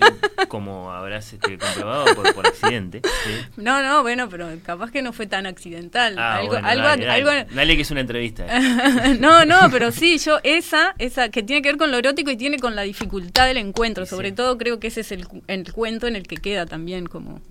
como 0.48 0.92
habrás 0.92 1.34
este, 1.34 1.58
comprobado 1.58 2.06
por, 2.16 2.34
por 2.34 2.48
accidente. 2.48 3.02
¿sí? 3.04 3.32
no, 3.58 3.82
no, 3.82 4.02
bueno, 4.02 4.30
pero 4.30 4.48
capaz 4.64 4.92
que 4.92 5.02
no 5.02 5.14
fue 5.14 5.28
tan 5.28 5.46
accidental. 5.46 6.18
Ah, 6.18 6.36
algo, 6.38 6.50
bueno, 6.54 6.68
algo, 6.68 6.84
dale, 6.84 7.06
dale. 7.06 7.30
algo- 7.30 7.54
Dale 7.56 7.76
que 7.76 7.82
es 7.82 7.92
una 7.92 8.02
entrevista. 8.02 8.46
no, 9.20 9.46
no, 9.46 9.58
pero 9.72 9.92
sí, 9.92 10.18
yo 10.20 10.40
esa, 10.44 10.96
esa 10.98 11.30
que 11.30 11.44
tiene 11.44 11.62
que 11.62 11.70
ver 11.70 11.78
con 11.78 11.92
lo 11.92 11.98
erótico 11.98 12.32
y 12.32 12.38
tiene 12.38 12.60
con 12.60 12.76
la 12.76 12.84
dificultad 12.84 13.48
del 13.48 13.58
encuentro. 13.58 14.06
Sí, 14.06 14.10
Sobre 14.12 14.30
sí. 14.30 14.36
todo 14.36 14.58
creo 14.58 14.80
que 14.80 14.88
ese 14.88 15.02
es 15.02 15.12
el, 15.12 15.28
el 15.48 15.72
cuento 15.74 16.08
en 16.08 16.16
el 16.16 16.28
que 16.28 16.38
queda 16.38 16.66
también 16.66 17.06
como 17.08 17.42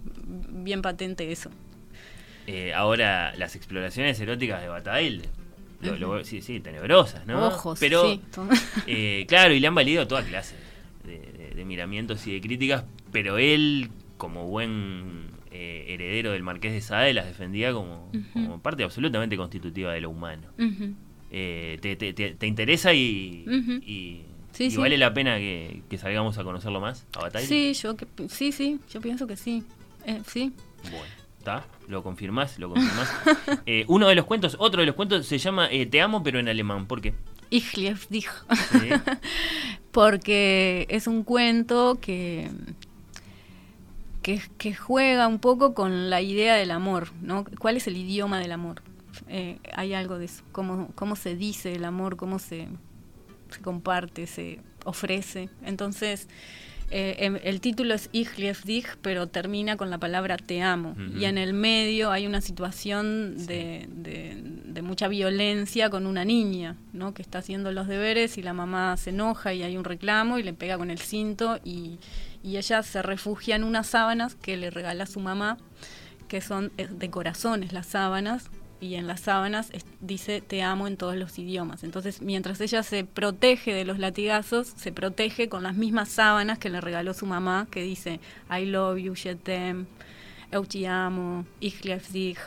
bien 0.49 0.83
patente 0.83 1.31
eso. 1.33 1.51
Eh, 2.47 2.73
ahora, 2.75 3.35
las 3.37 3.55
exploraciones 3.55 4.19
eróticas 4.21 4.61
de 4.63 4.69
Bataille, 4.69 5.23
lo- 5.83 5.97
lo- 5.97 6.25
sí, 6.25 6.41
sí, 6.43 6.61
tenebrosas, 6.61 7.27
¿no? 7.27 7.49
Ojos, 7.49 7.79
Pero, 7.81 8.13
sí. 8.13 8.21
eh, 8.87 9.25
claro, 9.29 9.53
y 9.55 9.61
le 9.61 9.67
han 9.67 9.75
valido 9.75 10.07
toda 10.07 10.25
clase 10.25 10.57
de, 11.05 11.19
de- 11.19 11.55
de 11.55 11.65
miramientos 11.65 12.27
y 12.27 12.33
de 12.33 12.41
críticas, 12.41 12.85
pero 13.11 13.39
él, 13.39 13.91
como 14.17 14.47
buen 14.47 15.31
eh, 15.51 15.87
heredero 15.89 16.33
del 16.33 16.43
Marqués 16.43 16.73
de 16.73 16.81
Sade, 16.81 17.13
las 17.13 17.27
defendía 17.27 17.73
como, 17.73 18.11
como 18.33 18.61
parte 18.61 18.85
absolutamente 18.85 19.37
constitutiva 19.37 19.93
de 19.93 20.01
lo 20.01 20.11
humano. 20.11 20.49
Eh, 21.31 21.79
te, 21.81 21.97
te- 21.97 22.13
te- 22.13 22.35
te 22.35 22.47
interesa 22.47 22.93
y, 22.93 23.45
y, 23.87 24.23
Sí, 24.53 24.65
y 24.65 24.71
sí. 24.73 24.77
vale 24.77 24.99
la 24.99 25.15
pena 25.15 25.39
que, 25.39 25.83
que 25.89 25.97
salgamos 25.97 26.37
a 26.37 26.45
conocerlo 26.45 26.79
más 26.81 27.07
a 27.17 27.21
Bataille? 27.21 27.49
Sí, 27.49 27.73
yo 27.81 27.97
que, 27.97 28.07
sí, 28.29 28.53
sí, 28.53 28.79
yo 28.93 29.01
pienso 29.01 29.27
que 29.27 29.37
sí. 29.37 29.63
Eh, 30.07 30.21
sí. 30.27 30.53
Bueno, 30.91 31.07
¿está? 31.43 31.67
¿Lo 31.89 32.05
confirmás? 32.05 32.59
¿Lo 32.59 32.71
confirmás? 32.71 33.13
Eh, 33.67 33.85
uno 33.89 34.09
de 34.09 34.15
los 34.15 34.25
cuentos, 34.25 34.57
otro 34.59 34.81
de 34.81 34.87
los 34.87 34.95
cuentos 34.95 35.27
se 35.27 35.39
llama 35.39 35.69
eh, 35.71 35.87
Te 35.87 36.01
amo 36.01 36.23
pero 36.23 36.39
en 36.39 36.49
alemán. 36.49 36.87
¿Por 36.87 37.01
qué? 37.01 37.15
Ich 37.51 37.77
liebe 37.77 37.99
dich. 38.09 38.29
Porque 39.93 40.87
es 40.89 41.07
un 41.07 41.25
cuento 41.25 41.99
que, 42.01 42.51
que, 44.23 44.75
juega 44.75 45.27
un 45.27 45.39
poco 45.39 45.75
con 45.75 46.09
la 46.09 46.23
idea 46.23 46.55
del 46.55 46.71
amor, 46.71 47.13
¿no? 47.21 47.45
¿Cuál 47.59 47.77
es 47.77 47.87
el 47.89 47.97
idioma 47.97 48.39
del 48.39 48.53
amor? 48.53 48.83
Eh, 49.29 49.59
hay 49.75 49.93
algo 49.95 50.19
de 50.19 50.27
eso, 50.27 50.45
cómo, 50.53 50.89
cómo 50.95 51.17
se 51.17 51.37
dice 51.37 51.75
el 51.75 51.85
amor, 51.85 52.17
cómo 52.17 52.39
se, 52.39 52.69
se 53.51 53.61
comparte, 53.61 54.27
se 54.27 54.61
ofrece. 54.85 55.51
Entonces, 55.63 56.29
eh, 56.95 57.25
em, 57.25 57.39
el 57.43 57.63
título 57.63 57.95
es 57.95 58.11
Ich 58.13 58.37
liebe 58.37 58.59
dich, 58.67 58.87
pero 59.01 59.27
termina 59.27 59.79
con 59.79 59.89
la 59.89 59.97
palabra 59.97 60.37
te 60.37 60.61
amo. 60.61 60.95
Y 61.19 61.25
en 61.25 61.39
el 61.39 61.55
medio 61.55 62.11
hay 62.11 62.27
una 62.27 62.43
situación 62.43 63.47
de, 63.47 63.89
de, 63.89 64.83
mucha 64.83 65.09
violencia 65.09 65.89
con 65.89 66.07
una 66.07 66.25
niña, 66.25 66.77
¿no? 66.93 67.15
Que 67.15 67.23
está 67.23 67.39
haciendo 67.39 67.73
los 67.73 67.89
deberes 67.89 68.37
y 68.37 68.43
la 68.43 68.53
mamá 68.53 68.97
se 68.99 69.11
enoja 69.11 69.55
y 69.55 69.63
hay 69.63 69.79
un 69.79 69.85
reclamo 69.85 70.39
y 70.39 70.43
le 70.43 70.53
pega 70.53 70.77
con 70.77 70.91
el 70.91 70.99
cinto 70.99 71.59
y, 71.65 71.99
y 72.43 72.59
ella 72.59 72.83
se 72.83 73.01
refugia 73.01 73.57
en 73.57 73.65
unas 73.65 73.87
sábanas 73.87 74.35
que 74.35 74.59
le 74.59 74.71
regala 74.71 75.07
su 75.07 75.21
mamá, 75.21 75.57
que 76.29 76.43
son 76.43 76.73
eh, 76.77 76.89
de 76.91 77.11
corazones 77.11 77.73
las 77.73 77.87
sábanas, 77.87 78.51
y 78.83 78.97
en 78.97 79.07
las 79.07 79.21
sábanas 79.21 79.71
dice 80.01 80.43
te 80.43 80.63
amo 80.63 80.89
en 80.89 80.97
todos 80.97 81.17
los 81.17 81.39
idiomas. 81.39 81.85
Entonces, 81.85 82.21
mientras 82.21 82.61
ella 82.61 82.83
se 82.83 83.05
protege 83.05 83.73
de 83.73 83.85
los 83.85 84.01
latigazos, 84.01 84.67
se 84.67 84.91
protege 84.91 85.49
con 85.49 85.63
las 85.63 85.77
mismas 85.77 86.09
sábanas 86.09 86.59
que 86.59 86.69
le 86.69 86.81
regaló 86.81 87.15
su 87.15 87.25
mamá, 87.25 87.69
que 87.71 87.83
dice 87.83 88.19
I 88.51 88.67
love 88.67 88.99
you, 88.99 89.15
je 89.15 89.37
t'aime, 89.37 89.87
eu 90.51 90.67
te 90.67 90.87
amo, 90.89 91.47
ich 91.61 91.85
liebe 91.85 92.03
dich. 92.13 92.39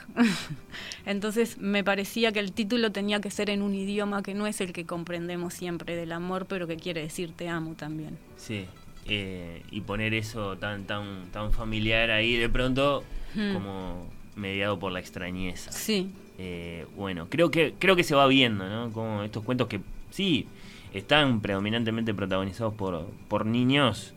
Entonces, 1.06 1.58
me 1.58 1.86
parecía 1.86 2.34
que 2.34 2.42
el 2.42 2.52
título 2.52 2.92
tenía 2.92 3.22
que 3.22 3.32
ser 3.32 3.50
en 3.50 3.62
un 3.62 3.74
idioma 3.74 4.22
que 4.22 4.34
no 4.34 4.46
es 4.46 4.60
el 4.60 4.74
que 4.74 4.86
comprendemos 4.86 5.54
siempre 5.54 5.96
del 5.96 6.12
amor, 6.12 6.48
pero 6.48 6.68
que 6.68 6.76
quiere 6.76 7.02
decir 7.02 7.32
te 7.34 7.48
amo 7.48 7.76
también. 7.76 8.18
Sí. 8.36 8.66
Eh, 9.08 9.64
y 9.72 9.82
poner 9.82 10.16
eso 10.16 10.58
tan 10.58 10.86
tan 10.86 11.28
tan 11.32 11.54
familiar 11.54 12.10
ahí 12.10 12.38
de 12.38 12.50
pronto 12.50 13.04
hmm. 13.36 13.54
como 13.54 14.10
mediado 14.36 14.80
por 14.80 14.92
la 14.92 15.00
extrañeza. 15.00 15.72
Sí. 15.72 16.12
Eh, 16.38 16.86
bueno, 16.96 17.28
creo 17.30 17.52
que, 17.52 17.74
creo 17.80 17.96
que 17.96 18.04
se 18.04 18.16
va 18.16 18.28
viendo, 18.28 18.68
¿no? 18.68 18.92
Como 18.92 19.24
estos 19.24 19.44
cuentos 19.44 19.68
que 19.68 19.80
sí 20.12 20.48
están 20.94 21.42
predominantemente 21.42 22.14
protagonizados 22.14 22.74
por, 22.74 23.08
por 23.28 23.46
niños, 23.46 24.14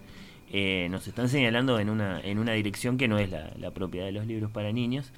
eh, 0.52 0.88
nos 0.90 1.06
están 1.06 1.28
señalando 1.28 1.78
en 1.78 1.90
una, 1.90 2.20
en 2.20 2.38
una 2.38 2.52
dirección 2.52 2.96
que 2.98 3.08
no 3.08 3.18
es 3.18 3.30
la, 3.30 3.52
la 3.58 3.70
propia 3.70 4.04
de 4.04 4.12
los 4.12 4.26
libros 4.26 4.50
para 4.50 4.72
niños. 4.72 5.12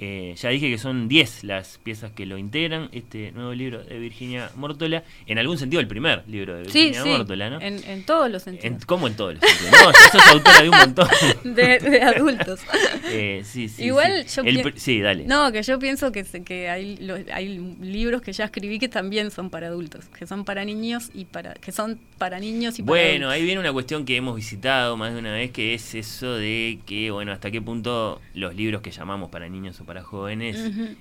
Eh, 0.00 0.34
ya 0.36 0.48
dije 0.48 0.68
que 0.68 0.78
son 0.78 1.06
10 1.06 1.44
las 1.44 1.78
piezas 1.78 2.10
que 2.10 2.26
lo 2.26 2.38
integran, 2.38 2.88
este 2.92 3.30
nuevo 3.32 3.54
libro 3.54 3.84
de 3.84 3.98
Virginia 3.98 4.50
Mortola, 4.56 5.04
en 5.26 5.38
algún 5.38 5.58
sentido 5.58 5.80
el 5.80 5.86
primer 5.86 6.24
libro 6.26 6.56
de 6.56 6.62
Virginia 6.62 7.04
Mortola, 7.04 7.50
¿no? 7.50 7.60
En, 7.60 7.84
en, 7.84 8.04
todos 8.04 8.30
los 8.30 8.42
sentidos. 8.42 8.64
En, 8.64 8.86
¿Cómo 8.86 9.06
en 9.06 9.14
todos 9.14 9.34
los 9.34 9.44
sentidos? 9.44 9.72
No, 9.72 9.92
yo 9.92 10.18
sos 10.18 10.26
autora 10.28 10.62
de 10.62 10.68
un 10.68 10.76
montón. 10.76 11.08
de, 11.44 12.02
adultos. 12.02 12.60
Eh, 13.14 13.42
sí, 13.44 13.68
sí. 13.68 13.84
Igual 13.84 14.26
yo 14.26 14.42
Sí, 14.76 15.00
dale. 15.00 15.24
No, 15.26 15.52
que 15.52 15.62
yo 15.62 15.78
pienso 15.78 16.12
que, 16.12 16.24
que 16.24 16.70
hay, 16.70 16.98
hay 17.32 17.58
libros 17.80 18.22
que 18.22 18.32
ya 18.32 18.44
escribí 18.44 18.78
que 18.78 18.88
también 18.88 19.30
son 19.30 19.50
para 19.50 19.66
adultos, 19.66 20.06
que 20.18 20.26
son 20.26 20.44
para 20.44 20.64
niños 20.64 21.10
y 21.12 21.26
para 21.26 21.52
que 21.54 21.72
son 21.72 21.98
para 22.16 22.40
niños 22.40 22.78
y 22.78 22.82
para 22.82 22.90
Bueno, 22.90 23.28
ahí 23.28 23.42
viene 23.42 23.60
una 23.60 23.72
cuestión 23.72 24.04
que 24.04 24.16
hemos 24.16 24.36
visitado 24.36 24.96
más 24.96 25.12
de 25.12 25.18
una 25.18 25.32
vez, 25.32 25.50
que 25.50 25.74
es 25.74 25.94
eso 25.94 26.34
de 26.34 26.78
que, 26.86 27.10
bueno, 27.10 27.32
hasta 27.32 27.50
qué 27.50 27.60
punto 27.60 28.20
los 28.34 28.54
libros 28.54 28.80
que 28.80 28.90
llamamos 28.90 29.30
para 29.30 29.48
niños 29.48 29.81
o 29.82 29.84
para 29.84 30.02
jóvenes, 30.02 30.58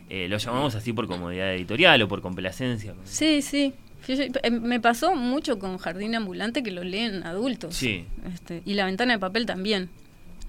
eh, 0.10 0.28
los 0.28 0.44
llamamos 0.44 0.76
así 0.76 0.94
por 0.94 1.08
comodidad 1.08 1.54
editorial 1.54 2.02
o 2.02 2.08
por 2.08 2.22
complacencia. 2.22 2.94
Sí, 3.06 3.42
sí. 3.42 3.74
Eh, 4.08 4.52
me 4.52 4.80
pasó 4.80 5.16
mucho 5.16 5.60
con 5.60 5.78
Jardín 5.78 6.16
Ambulante 6.16 6.64
que 6.64 6.72
lo 6.72 6.84
leen 6.84 7.24
adultos. 7.24 7.76
Sí. 7.76 8.06
Este, 8.34 8.62
y 8.66 8.74
La 8.74 8.86
Ventana 8.86 9.14
de 9.14 9.20
Papel 9.20 9.46
también. 9.46 9.90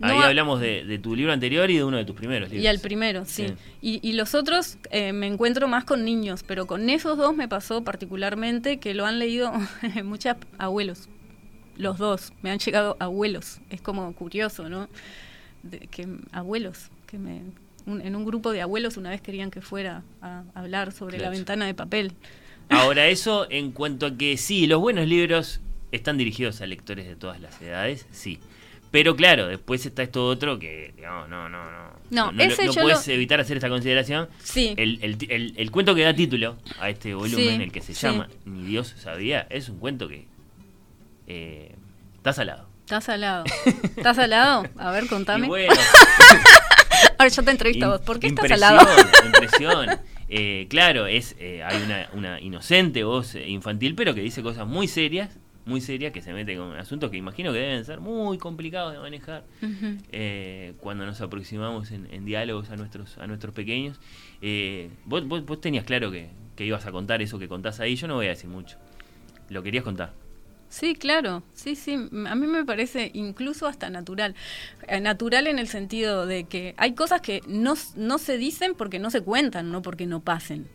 Ahí 0.01 0.18
hablamos 0.18 0.61
de, 0.61 0.99
tu 1.01 1.14
libro 1.14 1.33
anterior 1.33 1.71
y 1.71 1.77
de 1.77 1.85
uno 1.85 1.97
de 1.97 2.05
tus 2.05 2.16
primeros 2.16 2.49
libros. 2.49 2.64
Y 2.64 2.66
al 2.66 2.81
primero, 2.81 3.25
sí. 3.25 3.55
Y, 3.81 4.12
los 4.14 4.35
otros 4.35 4.79
eh, 4.90 5.12
me 5.12 5.27
encuentro 5.27 5.68
más 5.68 5.85
con 5.85 6.05
niños, 6.05 6.42
pero 6.45 6.66
con 6.66 6.90
esos 6.90 7.16
dos 7.16 7.37
me 7.37 7.47
pasó 7.47 7.85
particularmente 7.85 8.79
que 8.79 8.95
lo 8.95 9.07
han 9.07 9.18
leído 9.18 9.53
muchos 10.05 10.35
abuelos. 10.59 11.09
Los 11.77 11.99
dos, 11.99 12.33
me 12.42 12.51
han 12.51 12.59
llegado 12.59 12.97
abuelos. 12.99 13.61
Es 13.71 13.81
como 13.81 14.12
curioso, 14.14 14.68
¿no? 14.68 14.88
que 15.90 16.09
abuelos, 16.33 16.90
que 17.07 17.18
me, 17.18 17.42
en 17.87 18.16
un 18.16 18.25
grupo 18.25 18.53
de 18.53 18.62
abuelos 18.62 18.97
una 18.97 19.11
vez 19.11 19.21
querían 19.21 19.51
que 19.51 19.61
fuera 19.61 20.03
a 20.21 20.45
hablar 20.55 20.92
sobre 20.92 21.18
la 21.18 21.31
ventana 21.31 21.66
de 21.66 21.75
papel. 21.75 22.12
Ahora, 22.68 23.09
eso 23.09 23.47
en 23.51 23.73
cuanto 23.73 24.07
a 24.07 24.16
que 24.16 24.37
sí, 24.37 24.66
los 24.66 24.81
buenos 24.81 25.07
libros 25.07 25.61
están 25.92 26.16
dirigidos 26.16 26.61
a 26.61 26.66
lectores 26.66 27.07
de 27.07 27.16
todas 27.16 27.40
las 27.40 27.61
edades, 27.61 28.07
sí. 28.11 28.38
Pero 28.90 29.16
claro, 29.16 29.47
después 29.47 29.87
está 29.87 30.03
esto 30.03 30.27
otro 30.27 30.59
que, 30.59 30.92
digamos, 30.97 31.29
no, 31.29 31.49
no, 31.49 31.64
no. 31.71 31.92
No, 32.11 32.31
no, 32.31 32.45
no 32.45 32.73
puedes 32.75 33.09
evitar 33.09 33.40
hacer 33.40 33.57
esta 33.57 33.71
consideración. 33.71 34.29
Sí. 34.42 34.75
El, 34.77 34.99
el, 35.03 35.55
el, 35.57 35.71
cuento 35.71 35.95
que 35.95 36.03
da 36.03 36.14
título 36.14 36.59
a 36.79 36.90
este 36.90 37.14
volumen, 37.14 37.62
el 37.62 37.73
que 37.73 37.81
se 37.81 37.95
llama 37.95 38.29
Ni 38.45 38.62
Dios 38.64 38.95
sabía, 38.99 39.47
es 39.49 39.71
un 39.71 39.79
cuento 39.79 40.09
que 40.09 40.27
eh, 41.27 41.75
está 42.16 42.35
salado. 42.35 42.68
Está 42.85 43.01
salado. 43.01 43.45
¿Está 43.97 44.12
salado? 44.12 44.64
A 44.77 44.90
ver, 44.90 45.07
contame. 45.09 45.47
Y 45.47 45.49
bueno. 45.49 45.75
Ahora 47.19 47.29
yo 47.29 47.43
te 47.43 47.51
entrevisto 47.51 47.87
a 47.87 47.88
vos. 47.88 48.01
¿Por 48.01 48.19
qué 48.21 48.29
está 48.29 48.49
salado? 48.49 48.87
Impresión. 49.27 49.88
Eh, 50.29 50.67
claro, 50.71 51.07
es 51.07 51.37
eh, 51.38 51.62
hay 51.62 51.83
una, 51.83 52.09
una 52.15 52.41
inocente 52.41 53.05
voz 53.05 53.35
infantil, 53.35 53.95
pero 53.95 54.15
que 54.15 54.23
dice 54.23 54.43
cosas 54.43 54.67
muy 54.67 54.88
serias 54.88 55.38
muy 55.65 55.81
seria 55.81 56.12
que 56.12 56.23
se 56.23 56.33
mete 56.33 56.57
con 56.57 56.75
asuntos 56.75 57.11
que 57.11 57.17
imagino 57.17 57.53
que 57.53 57.59
deben 57.59 57.85
ser 57.85 58.01
muy 58.01 58.38
complicados 58.38 58.93
de 58.93 58.99
manejar 58.99 59.45
eh, 60.11 60.75
cuando 60.79 61.07
nos 61.07 61.21
aproximamos 61.21 61.91
en, 61.93 62.25
diálogos 62.25 62.71
a 62.71 62.77
nuestros 62.77 63.19
a 63.19 63.27
nuestros 63.27 63.55
pequeños. 63.55 64.01
Eh, 64.41 64.91
vos, 65.05 65.27
vos, 65.27 65.61
tenías 65.61 65.85
claro 65.85 66.11
que, 66.11 66.31
que, 66.57 66.65
ibas 66.65 66.87
a 66.87 66.93
contar 66.93 67.23
eso 67.23 67.38
que 67.38 67.49
contás 67.49 67.81
ahí, 67.81 67.95
yo 67.97 68.09
no 68.09 68.15
voy 68.17 68.27
a 68.27 68.31
decir 68.31 68.51
mucho. 68.51 68.77
Lo 69.49 69.62
querías 69.62 69.85
contar. 69.85 70.12
Sí, 70.73 70.95
claro, 70.95 71.43
sí, 71.53 71.77
sí, 71.77 71.93
a 71.93 72.35
mí 72.35 72.47
me 72.47 72.65
parece 72.65 73.11
incluso 73.13 73.67
hasta 73.67 73.91
natural. 73.91 74.35
Eh, 74.89 75.01
natural 75.01 75.47
en 75.47 75.59
el 75.59 75.69
sentido 75.69 76.25
de 76.25 76.45
que 76.45 76.75
hay 76.79 76.95
cosas 76.95 77.21
que 77.21 77.43
no, 77.47 77.75
no 77.95 78.17
se 78.17 78.39
dicen 78.39 78.75
porque 78.75 78.99
no 78.99 79.11
se 79.11 79.21
cuentan, 79.21 79.71
no 79.71 79.83
porque 79.83 80.07
no 80.07 80.21
pasen. 80.21 80.67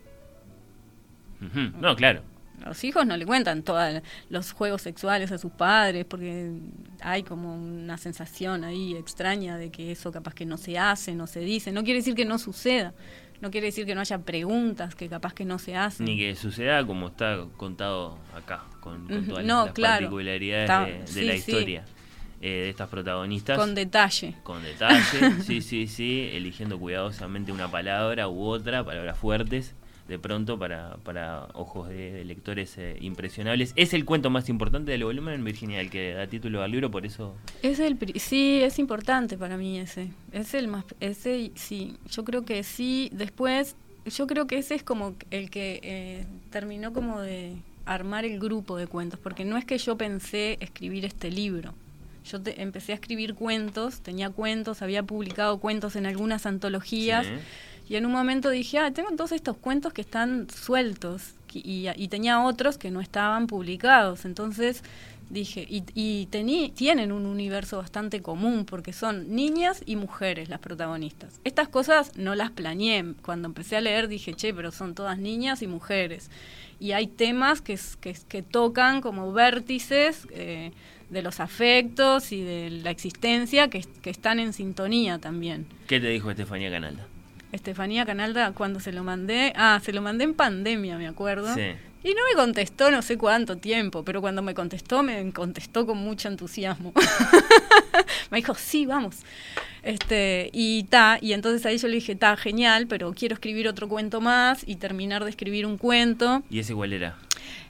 No, 1.80 1.96
claro 1.96 2.22
los 2.66 2.84
hijos 2.84 3.06
no 3.06 3.16
le 3.16 3.26
cuentan 3.26 3.62
todos 3.62 4.02
los 4.30 4.52
juegos 4.52 4.82
sexuales 4.82 5.32
a 5.32 5.38
sus 5.38 5.52
padres 5.52 6.04
porque 6.04 6.52
hay 7.00 7.22
como 7.22 7.54
una 7.54 7.96
sensación 7.98 8.64
ahí 8.64 8.94
extraña 8.94 9.56
de 9.56 9.70
que 9.70 9.92
eso 9.92 10.12
capaz 10.12 10.34
que 10.34 10.46
no 10.46 10.56
se 10.56 10.78
hace, 10.78 11.14
no 11.14 11.26
se 11.26 11.40
dice. 11.40 11.72
No 11.72 11.84
quiere 11.84 12.00
decir 12.00 12.14
que 12.14 12.24
no 12.24 12.38
suceda, 12.38 12.94
no 13.40 13.50
quiere 13.50 13.66
decir 13.66 13.86
que 13.86 13.94
no 13.94 14.00
haya 14.00 14.18
preguntas 14.18 14.94
que 14.94 15.08
capaz 15.08 15.34
que 15.34 15.44
no 15.44 15.58
se 15.58 15.76
hacen. 15.76 16.06
Ni 16.06 16.18
que 16.18 16.34
suceda 16.34 16.84
como 16.86 17.08
está 17.08 17.44
contado 17.56 18.18
acá, 18.34 18.64
con, 18.80 19.06
todas 19.06 19.44
las, 19.44 19.72
particularidades 19.72 21.14
de, 21.14 21.22
la 21.22 21.34
historia. 21.34 21.84
Eh, 22.40 22.48
de 22.48 22.70
estas 22.70 22.88
protagonistas. 22.88 23.58
Con 23.58 23.74
detalle. 23.74 24.36
Con 24.44 24.62
detalle, 24.62 25.40
sí, 25.42 25.60
sí, 25.60 25.88
sí, 25.88 26.30
eligiendo 26.32 26.78
cuidadosamente 26.78 27.50
una 27.50 27.68
palabra 27.68 28.28
u 28.28 28.44
otra, 28.44 28.84
palabras 28.84 29.18
fuertes 29.18 29.74
de 30.08 30.18
pronto 30.18 30.58
para, 30.58 30.96
para 31.04 31.48
ojos 31.52 31.90
de, 31.90 32.24
lectores 32.24 32.76
eh, 32.78 32.96
impresionables. 33.00 33.72
Es 33.76 33.92
el 33.92 34.04
cuento 34.04 34.30
más 34.30 34.48
importante 34.48 34.90
del 34.90 35.04
volumen, 35.04 35.44
Virginia, 35.44 35.80
el 35.80 35.90
que 35.90 36.14
da 36.14 36.26
título 36.26 36.62
al 36.62 36.70
libro, 36.70 36.90
por 36.90 37.04
eso... 37.04 37.34
Es 37.62 37.78
el, 37.78 37.98
sí, 38.18 38.60
es 38.62 38.78
importante 38.78 39.36
para 39.36 39.58
mí 39.58 39.78
ese. 39.78 40.08
Es 40.32 40.54
el 40.54 40.68
más... 40.68 40.84
Ese, 41.00 41.52
sí, 41.54 41.96
yo 42.10 42.24
creo 42.24 42.44
que 42.44 42.62
sí. 42.62 43.10
Después, 43.12 43.76
yo 44.06 44.26
creo 44.26 44.46
que 44.46 44.58
ese 44.58 44.74
es 44.74 44.82
como 44.82 45.14
el 45.30 45.50
que 45.50 45.80
eh, 45.82 46.26
terminó 46.50 46.94
como 46.94 47.20
de 47.20 47.56
armar 47.84 48.24
el 48.24 48.40
grupo 48.40 48.76
de 48.78 48.86
cuentos, 48.86 49.20
porque 49.20 49.44
no 49.44 49.58
es 49.58 49.66
que 49.66 49.76
yo 49.76 49.96
pensé 49.96 50.56
escribir 50.60 51.04
este 51.04 51.30
libro. 51.30 51.74
Yo 52.24 52.38
empecé 52.56 52.92
a 52.92 52.94
escribir 52.94 53.34
cuentos, 53.34 54.00
tenía 54.00 54.28
cuentos, 54.30 54.82
había 54.82 55.02
publicado 55.02 55.58
cuentos 55.58 55.96
en 55.96 56.06
algunas 56.06 56.44
antologías. 56.44 57.26
Y 57.88 57.96
en 57.96 58.04
un 58.04 58.12
momento 58.12 58.50
dije, 58.50 58.78
ah, 58.78 58.90
tengo 58.92 59.10
todos 59.16 59.32
estos 59.32 59.56
cuentos 59.56 59.92
que 59.92 60.02
están 60.02 60.48
sueltos 60.50 61.34
y, 61.52 62.08
tenía 62.08 62.42
otros 62.44 62.76
que 62.76 62.90
no 62.90 63.00
estaban 63.00 63.46
publicados. 63.46 64.26
Entonces 64.26 64.82
dije, 65.30 65.66
y, 65.68 65.84
y 65.94 66.26
tienen 66.74 67.12
un 67.12 67.24
universo 67.24 67.78
bastante 67.78 68.20
común 68.20 68.66
porque 68.66 68.92
son 68.92 69.34
niñas 69.34 69.82
y 69.86 69.96
mujeres 69.96 70.50
las 70.50 70.60
protagonistas. 70.60 71.40
Estas 71.44 71.68
cosas 71.68 72.14
no 72.16 72.34
las 72.34 72.50
planeé. 72.50 73.14
Cuando 73.22 73.48
empecé 73.48 73.76
a 73.76 73.80
leer 73.80 74.08
dije, 74.08 74.34
che, 74.34 74.52
pero 74.52 74.70
son 74.70 74.94
todas 74.94 75.18
niñas 75.18 75.62
y 75.62 75.66
mujeres. 75.66 76.30
Y 76.78 76.92
hay 76.92 77.06
temas 77.06 77.62
que, 77.62 77.78
que, 78.00 78.42
tocan 78.42 79.00
como 79.00 79.32
vértices. 79.32 80.26
Eh, 80.30 80.72
de 81.08 81.22
los 81.22 81.40
afectos 81.40 82.32
y 82.32 82.42
de 82.42 82.68
la 82.68 82.90
existencia 82.90 83.68
que, 83.68 83.82
que 84.02 84.10
están 84.10 84.38
en 84.40 84.52
sintonía 84.52 85.18
también. 85.18 85.66
¿Qué 85.86 86.00
te 86.00 86.08
dijo 86.08 86.30
Estefanía 86.30 86.70
Canalda? 86.70 87.06
Estefanía 87.52 88.04
Canalda, 88.04 88.52
cuando 88.52 88.80
se 88.80 88.92
lo 88.92 89.04
mandé, 89.04 89.52
ah, 89.56 89.80
se 89.82 89.92
lo 89.92 90.02
mandé 90.02 90.24
en 90.24 90.34
pandemia, 90.34 90.98
me 90.98 91.08
acuerdo. 91.08 91.48
Y 92.04 92.10
no 92.14 92.20
me 92.30 92.36
contestó 92.36 92.90
no 92.90 93.02
sé 93.02 93.18
cuánto 93.18 93.56
tiempo, 93.56 94.04
pero 94.04 94.20
cuando 94.20 94.40
me 94.40 94.54
contestó, 94.54 95.02
me 95.02 95.32
contestó 95.32 95.84
con 95.86 95.98
mucho 95.98 96.28
entusiasmo. 96.28 96.92
me 98.30 98.38
dijo, 98.38 98.54
sí, 98.54 98.86
vamos. 98.86 99.16
Este, 99.88 100.50
y 100.52 100.82
ta, 100.82 101.16
y 101.18 101.32
entonces 101.32 101.64
ahí 101.64 101.78
yo 101.78 101.88
le 101.88 101.94
dije, 101.94 102.14
ta, 102.14 102.36
genial, 102.36 102.86
pero 102.88 103.14
quiero 103.14 103.32
escribir 103.32 103.66
otro 103.68 103.88
cuento 103.88 104.20
más 104.20 104.62
y 104.66 104.76
terminar 104.76 105.24
de 105.24 105.30
escribir 105.30 105.64
un 105.64 105.78
cuento. 105.78 106.42
¿Y 106.50 106.58
ese 106.58 106.74
cuál 106.74 106.92
era? 106.92 107.16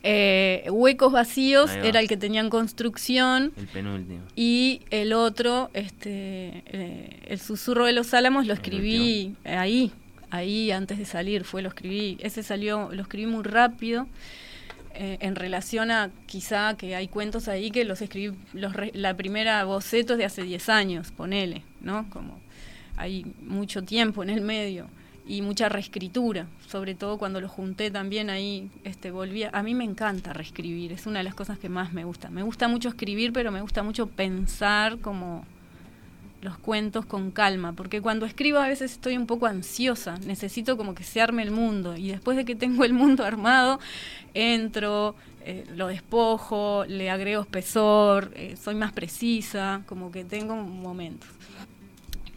Eh, 0.03 0.67
Huecos 0.69 1.13
Vacíos 1.13 1.71
era 1.71 2.01
el 2.01 2.09
que 2.09 2.17
tenía 2.17 2.41
en 2.41 2.51
construcción. 2.51 3.53
El 3.57 3.69
penúltimo. 3.69 4.23
Y 4.35 4.81
el 4.91 5.13
otro, 5.13 5.71
este, 5.75 6.65
eh, 6.67 7.21
El 7.29 7.39
Susurro 7.39 7.87
de 7.87 7.93
los 7.93 8.13
Álamos, 8.15 8.49
lo 8.49 8.55
escribí 8.55 9.37
ahí, 9.45 9.93
ahí 10.31 10.73
antes 10.73 10.99
de 10.99 11.05
salir, 11.05 11.45
fue 11.45 11.63
lo 11.63 11.69
escribí. 11.69 12.19
Ese 12.19 12.43
salió, 12.43 12.89
lo 12.93 13.03
escribí 13.03 13.27
muy 13.27 13.45
rápido. 13.45 14.09
Eh, 15.01 15.17
en 15.21 15.37
relación 15.37 15.93
a 15.93 16.11
quizá 16.27 16.77
que 16.77 16.97
hay 16.97 17.07
cuentos 17.07 17.47
ahí 17.47 17.71
que 17.71 17.85
los 17.85 18.03
escribí, 18.03 18.37
los 18.53 18.73
la 18.95 19.15
primera 19.15 19.63
boceto 19.63 20.15
es 20.15 20.19
de 20.19 20.25
hace 20.25 20.43
10 20.43 20.69
años, 20.71 21.13
ponele, 21.13 21.63
¿no? 21.81 22.11
Como 22.11 22.41
hay 22.97 23.25
mucho 23.41 23.85
tiempo 23.85 24.25
en 24.25 24.31
el 24.31 24.41
medio 24.41 24.89
y 25.25 25.41
mucha 25.41 25.69
reescritura, 25.69 26.49
sobre 26.67 26.97
todo 26.97 27.17
cuando 27.17 27.41
lo 27.41 27.49
junté 27.49 27.93
también 27.93 28.29
ahí, 28.29 28.73
este, 28.83 29.13
volvía, 29.13 29.51
a 29.53 29.63
mí 29.63 29.73
me 29.73 29.85
encanta 29.85 30.33
reescribir, 30.33 30.91
es 30.91 31.07
una 31.07 31.19
de 31.19 31.25
las 31.25 31.37
cosas 31.37 31.61
que 31.61 31.69
más 31.69 31.93
me 31.93 32.03
gusta. 32.03 32.29
Me 32.29 32.43
gusta 32.43 32.67
mucho 32.67 32.89
escribir, 32.89 33.33
pero 33.33 33.53
me 33.53 33.61
gusta 33.61 33.85
mucho 33.85 34.09
pensar 34.09 34.99
como 34.99 35.45
los 36.41 36.57
cuentos 36.59 37.05
con 37.05 37.31
calma, 37.31 37.73
porque 37.73 38.01
cuando 38.01 38.25
escribo 38.25 38.59
a 38.59 38.69
veces 38.69 38.93
estoy 38.93 39.17
un 39.17 39.27
poco 39.27 39.47
ansiosa, 39.47 40.17
necesito 40.25 40.77
como 40.77 40.95
que 40.95 41.03
se 41.03 41.21
arme 41.21 41.43
el 41.43 41.51
mundo 41.51 41.97
y 41.97 42.09
después 42.09 42.37
de 42.37 42.45
que 42.45 42.55
tengo 42.55 42.85
el 42.85 42.93
mundo 42.93 43.25
armado, 43.27 43.81
entro, 44.35 45.17
eh, 45.45 45.65
lo 45.75 45.89
despojo, 45.89 46.85
le 46.87 47.11
agrego 47.11 47.43
espesor, 47.43 48.33
eh, 48.37 48.57
soy 48.63 48.75
más 48.75 48.93
precisa, 48.93 49.83
como 49.87 50.13
que 50.13 50.25
tengo 50.25 50.55
momentos. 50.55 51.29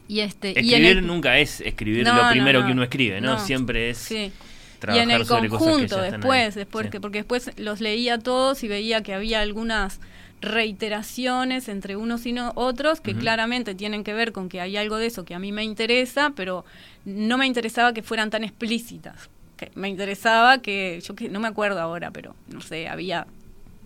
Y 0.08 0.20
este, 0.20 0.60
escribir 0.60 1.02
nunca 1.04 1.38
es 1.38 1.62
escribir 1.62 2.06
lo 2.06 2.30
primero 2.32 2.66
que 2.66 2.74
uno 2.74 2.84
escribe, 2.84 3.22
¿no? 3.22 3.40
Siempre 3.40 3.92
es 3.92 3.98
sí. 3.98 4.32
trabajar 4.80 5.08
y 5.08 5.12
en 5.12 5.22
el 5.22 5.26
sobre 5.26 5.48
conjunto, 5.48 6.02
después 6.02 6.58
porque 7.00 7.20
después 7.20 7.52
los 7.58 7.80
leía 7.80 8.18
todos 8.20 8.64
y 8.64 8.68
veía 8.68 9.04
que 9.04 9.14
había 9.14 9.40
algunas 9.40 10.02
reiteraciones 10.42 11.70
entre 11.70 11.96
unos 11.96 12.26
y 12.26 12.36
otros 12.56 13.00
que 13.00 13.16
claramente 13.16 13.76
tienen 13.76 14.04
que 14.04 14.14
ver 14.14 14.32
con 14.32 14.50
que 14.50 14.60
hay 14.60 14.76
algo 14.76 14.98
de 14.98 15.06
eso 15.06 15.24
que 15.24 15.36
a 15.36 15.40
mí 15.40 15.52
me 15.52 15.64
interesa, 15.64 16.34
pero 16.36 16.66
no 17.06 17.38
me 17.38 17.46
interesaba 17.46 17.94
que 17.94 18.02
fueran 18.02 18.30
tan 18.30 18.44
explícitas. 18.44 19.30
Que 19.56 19.72
me 19.76 19.88
interesaba 19.88 20.58
que, 20.58 21.00
yo 21.06 21.16
que 21.16 21.30
no 21.30 21.40
me 21.40 21.48
acuerdo 21.48 21.80
ahora, 21.80 22.10
pero 22.12 22.36
no 22.48 22.62
sé, 22.62 22.88
había 22.88 23.28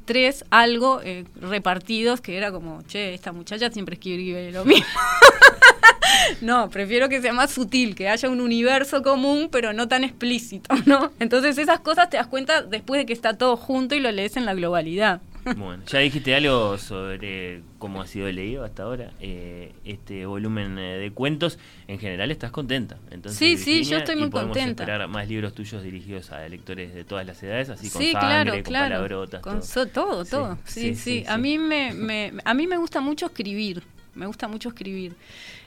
tres 0.05 0.45
algo 0.49 1.01
eh, 1.03 1.25
repartidos 1.41 2.21
que 2.21 2.37
era 2.37 2.51
como, 2.51 2.83
che, 2.83 3.13
esta 3.13 3.33
muchacha 3.33 3.69
siempre 3.69 3.95
escribe 3.95 4.51
lo 4.51 4.63
mismo. 4.63 4.85
no, 6.41 6.69
prefiero 6.69 7.09
que 7.09 7.21
sea 7.21 7.33
más 7.33 7.51
sutil, 7.51 7.95
que 7.95 8.07
haya 8.07 8.29
un 8.29 8.39
universo 8.39 9.03
común, 9.03 9.49
pero 9.51 9.73
no 9.73 9.89
tan 9.89 10.05
explícito, 10.05 10.73
¿no? 10.85 11.11
Entonces 11.19 11.57
esas 11.57 11.81
cosas 11.81 12.09
te 12.09 12.15
das 12.15 12.27
cuenta 12.27 12.61
después 12.61 12.99
de 12.99 13.05
que 13.05 13.13
está 13.13 13.33
todo 13.33 13.57
junto 13.57 13.95
y 13.95 13.99
lo 13.99 14.11
lees 14.11 14.37
en 14.37 14.45
la 14.45 14.53
globalidad. 14.53 15.19
Bueno, 15.55 15.83
ya 15.85 15.99
dijiste 15.99 16.33
algo 16.33 16.77
sobre 16.77 17.61
cómo 17.77 18.01
ha 18.01 18.07
sido 18.07 18.31
leído 18.31 18.63
hasta 18.63 18.83
ahora 18.83 19.11
eh, 19.19 19.73
este 19.85 20.25
volumen 20.25 20.77
eh, 20.79 20.97
de 20.97 21.11
cuentos. 21.11 21.59
En 21.87 21.99
general 21.99 22.31
estás 22.31 22.51
contenta. 22.51 22.97
Entonces, 23.11 23.37
sí, 23.37 23.57
sí, 23.57 23.83
yo 23.83 23.97
estoy 23.97 24.15
muy 24.15 24.29
podemos 24.29 24.57
contenta. 24.57 24.83
esperar 24.83 25.07
más 25.07 25.27
libros 25.27 25.53
tuyos 25.53 25.83
dirigidos 25.83 26.31
a 26.31 26.47
lectores 26.49 26.93
de 26.93 27.03
todas 27.03 27.25
las 27.25 27.41
edades, 27.43 27.69
así 27.69 27.89
con 27.89 28.01
sangre, 28.03 28.63
con 28.63 28.73
palabrotas. 28.73 29.41
Con 29.41 29.61
todo, 29.93 30.25
todo. 30.25 30.57
Sí, 30.65 30.95
sí. 30.95 31.23
a, 31.27 31.37
Mí 31.37 31.57
me, 31.57 31.93
me, 31.93 32.33
a 32.43 32.53
mí 32.53 32.65
me 32.65 32.77
gusta 32.77 33.01
mucho 33.01 33.27
escribir. 33.27 33.83
Me 34.15 34.25
gusta 34.25 34.47
mucho 34.47 34.69
escribir. 34.69 35.13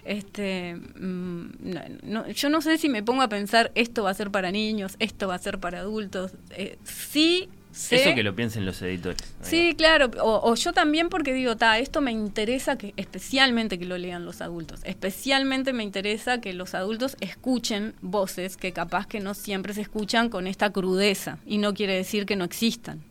Este, 0.04 0.74
mm, 0.74 2.30
yo 2.34 2.48
no 2.48 2.62
sé 2.62 2.78
si 2.78 2.88
me 2.88 3.02
pongo 3.02 3.20
a 3.20 3.28
pensar 3.28 3.70
esto 3.74 4.04
va 4.04 4.10
a 4.10 4.14
ser 4.14 4.30
para 4.30 4.50
niños, 4.50 4.96
esto 5.00 5.28
va 5.28 5.34
a 5.34 5.38
ser 5.38 5.58
para 5.58 5.80
adultos. 5.80 6.32
Eh, 6.50 6.78
sí 6.82 7.50
eso 7.72 8.14
que 8.14 8.22
lo 8.22 8.34
piensen 8.34 8.66
los 8.66 8.80
editores. 8.82 9.18
Sí, 9.42 9.74
claro. 9.76 10.10
O, 10.20 10.54
yo 10.54 10.72
también 10.72 11.08
porque 11.08 11.32
digo, 11.32 11.56
ta, 11.56 11.78
esto 11.78 12.00
me 12.00 12.12
interesa 12.12 12.76
que 12.76 12.94
especialmente 12.96 13.78
que 13.78 13.84
lo 13.84 13.98
lean 13.98 14.24
los 14.24 14.40
adultos. 14.40 14.80
Especialmente 14.84 15.72
me 15.72 15.82
interesa 15.82 16.40
que 16.40 16.52
los 16.52 16.74
adultos 16.74 17.16
escuchen 17.20 17.94
voces 18.00 18.56
que 18.56 18.72
capaz 18.72 19.06
que 19.06 19.20
no 19.20 19.34
siempre 19.34 19.74
se 19.74 19.82
escuchan 19.82 20.28
con 20.28 20.46
esta 20.46 20.70
crudeza. 20.70 21.38
Y 21.46 21.58
no 21.58 21.74
quiere 21.74 21.94
decir 21.94 22.26
que 22.26 22.36
no 22.36 22.44
existan. 22.44 23.02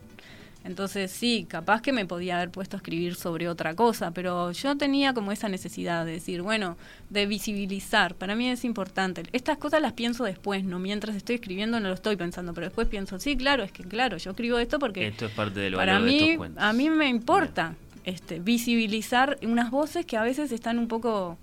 Entonces 0.67 1.11
sí, 1.11 1.47
capaz 1.49 1.81
que 1.81 1.93
me 1.93 2.05
podía 2.05 2.35
haber 2.35 2.51
puesto 2.51 2.75
a 2.75 2.79
escribir 2.79 3.15
sobre 3.15 3.47
otra 3.47 3.73
cosa, 3.73 4.11
pero 4.11 4.51
yo 4.51 4.75
tenía 4.75 5.13
como 5.13 5.31
esa 5.31 5.47
necesidad 5.47 6.05
de 6.05 6.11
decir, 6.11 6.41
bueno, 6.41 6.77
de 7.09 7.25
visibilizar. 7.25 8.15
Para 8.15 8.35
mí 8.35 8.49
es 8.49 8.65
importante. 8.65 9.23
Estas 9.31 9.57
cosas 9.57 9.81
las 9.81 9.93
pienso 9.93 10.25
después, 10.25 10.65
no 10.65 10.77
mientras 10.77 11.15
estoy 11.15 11.35
escribiendo 11.35 11.79
no 11.79 11.87
lo 11.87 11.93
estoy 11.93 12.17
pensando, 12.17 12.53
pero 12.53 12.67
después 12.67 12.87
pienso, 12.89 13.17
sí, 13.17 13.37
claro, 13.37 13.63
es 13.63 13.71
que 13.71 13.83
claro, 13.83 14.17
yo 14.17 14.31
escribo 14.31 14.59
esto 14.59 14.77
porque 14.77 15.07
esto 15.07 15.27
es 15.27 15.31
parte 15.31 15.61
del 15.61 15.75
para 15.75 15.99
mí, 15.99 16.37
a 16.57 16.73
mí 16.73 16.89
me 16.89 17.07
importa 17.07 17.73
este 18.03 18.39
visibilizar 18.39 19.37
unas 19.43 19.71
voces 19.71 20.05
que 20.05 20.17
a 20.17 20.23
veces 20.23 20.51
están 20.51 20.79
un 20.79 20.89
poco 20.89 21.37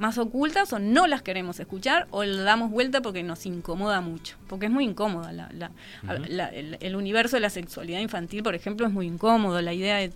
más 0.00 0.16
ocultas 0.16 0.72
o 0.72 0.78
no 0.78 1.06
las 1.06 1.20
queremos 1.20 1.60
escuchar 1.60 2.08
o 2.10 2.24
le 2.24 2.42
damos 2.42 2.70
vuelta 2.70 3.02
porque 3.02 3.22
nos 3.22 3.44
incomoda 3.44 4.00
mucho, 4.00 4.36
porque 4.48 4.66
es 4.66 4.72
muy 4.72 4.84
incómoda. 4.84 5.30
La, 5.30 6.48
el, 6.48 6.96
universo 6.96 7.36
de 7.36 7.40
la 7.40 7.50
sexualidad 7.50 8.00
infantil, 8.00 8.42
por 8.42 8.54
ejemplo, 8.54 8.86
es 8.86 8.92
muy 8.94 9.06
incómodo. 9.06 9.60
La 9.60 9.74
idea 9.74 9.98
de 9.98 10.10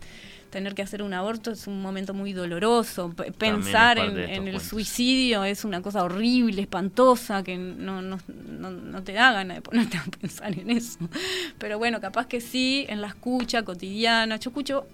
tener 0.49 0.75
que 0.75 0.81
hacer 0.81 1.03
un 1.03 1.13
aborto 1.13 1.51
es 1.51 1.67
un 1.67 1.83
momento 1.83 2.15
muy 2.15 2.33
doloroso. 2.33 3.13
pensar 3.37 3.99
en, 3.99 4.49
el 4.49 4.59
suicidio 4.63 5.45
es 5.45 5.67
una 5.67 5.83
cosa 5.83 6.03
horrible, 6.03 6.63
espantosa, 6.63 7.43
que 7.43 7.59
no, 7.59 8.01
no, 8.01 8.19
no, 8.27 9.03
te 9.03 9.13
da 9.13 9.33
ganas 9.33 9.59
de 9.59 9.61
ponerte 9.61 9.99
a 9.99 10.05
pensar 10.19 10.59
en 10.59 10.71
eso. 10.71 10.99
Pero 11.59 11.77
bueno, 11.77 12.01
capaz 12.01 12.27
que 12.27 12.41
sí, 12.41 12.87
en 12.89 13.03
la 13.03 13.09
escucha 13.09 13.63
cotidiana. 13.65 14.37
Yo 14.37 14.49
escucho 14.49 14.87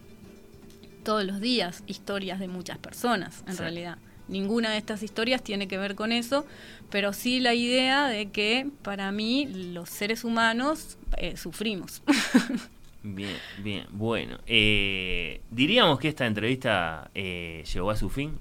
todos 1.05 1.23
los 1.23 1.41
días 1.41 1.85
historias 1.87 2.41
de 2.41 2.49
muchas 2.49 2.79
personas, 2.79 3.45
en 3.47 3.57
realidad 3.57 3.99
ninguna 4.31 4.71
de 4.71 4.79
estas 4.79 5.03
historias 5.03 5.43
tiene 5.43 5.69
que 5.69 5.77
ver 5.77 5.95
con 5.95 6.13
eso, 6.13 6.47
pero 6.91 7.13
sí 7.13 7.41
la 7.41 7.55
idea 7.55 8.09
de 8.09 8.31
que 8.31 8.69
para 8.83 9.13
mí 9.13 9.47
los 9.73 9.91
seres 9.91 10.25
humanos 10.25 10.97
eh, 11.17 11.37
sufrimos. 11.37 12.03
Bien, 13.03 13.39
bien, 13.63 13.87
bueno. 13.93 14.37
Eh, 14.47 15.41
diríamos 15.51 15.99
que 15.99 16.09
esta 16.09 16.27
entrevista 16.27 17.11
eh, 17.15 17.65
llegó 17.73 17.91
a 17.91 17.97
su 17.97 18.11
fin, 18.11 18.37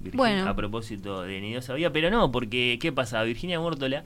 a 0.46 0.54
propósito 0.54 1.22
de 1.22 1.40
Ni 1.40 1.48
Dios 1.48 1.64
sabía, 1.64 1.90
pero 1.94 2.10
no, 2.10 2.30
porque 2.30 2.78
¿qué 2.78 2.92
pasa? 2.92 3.22
Virginia 3.22 3.58
Mórtola 3.58 4.04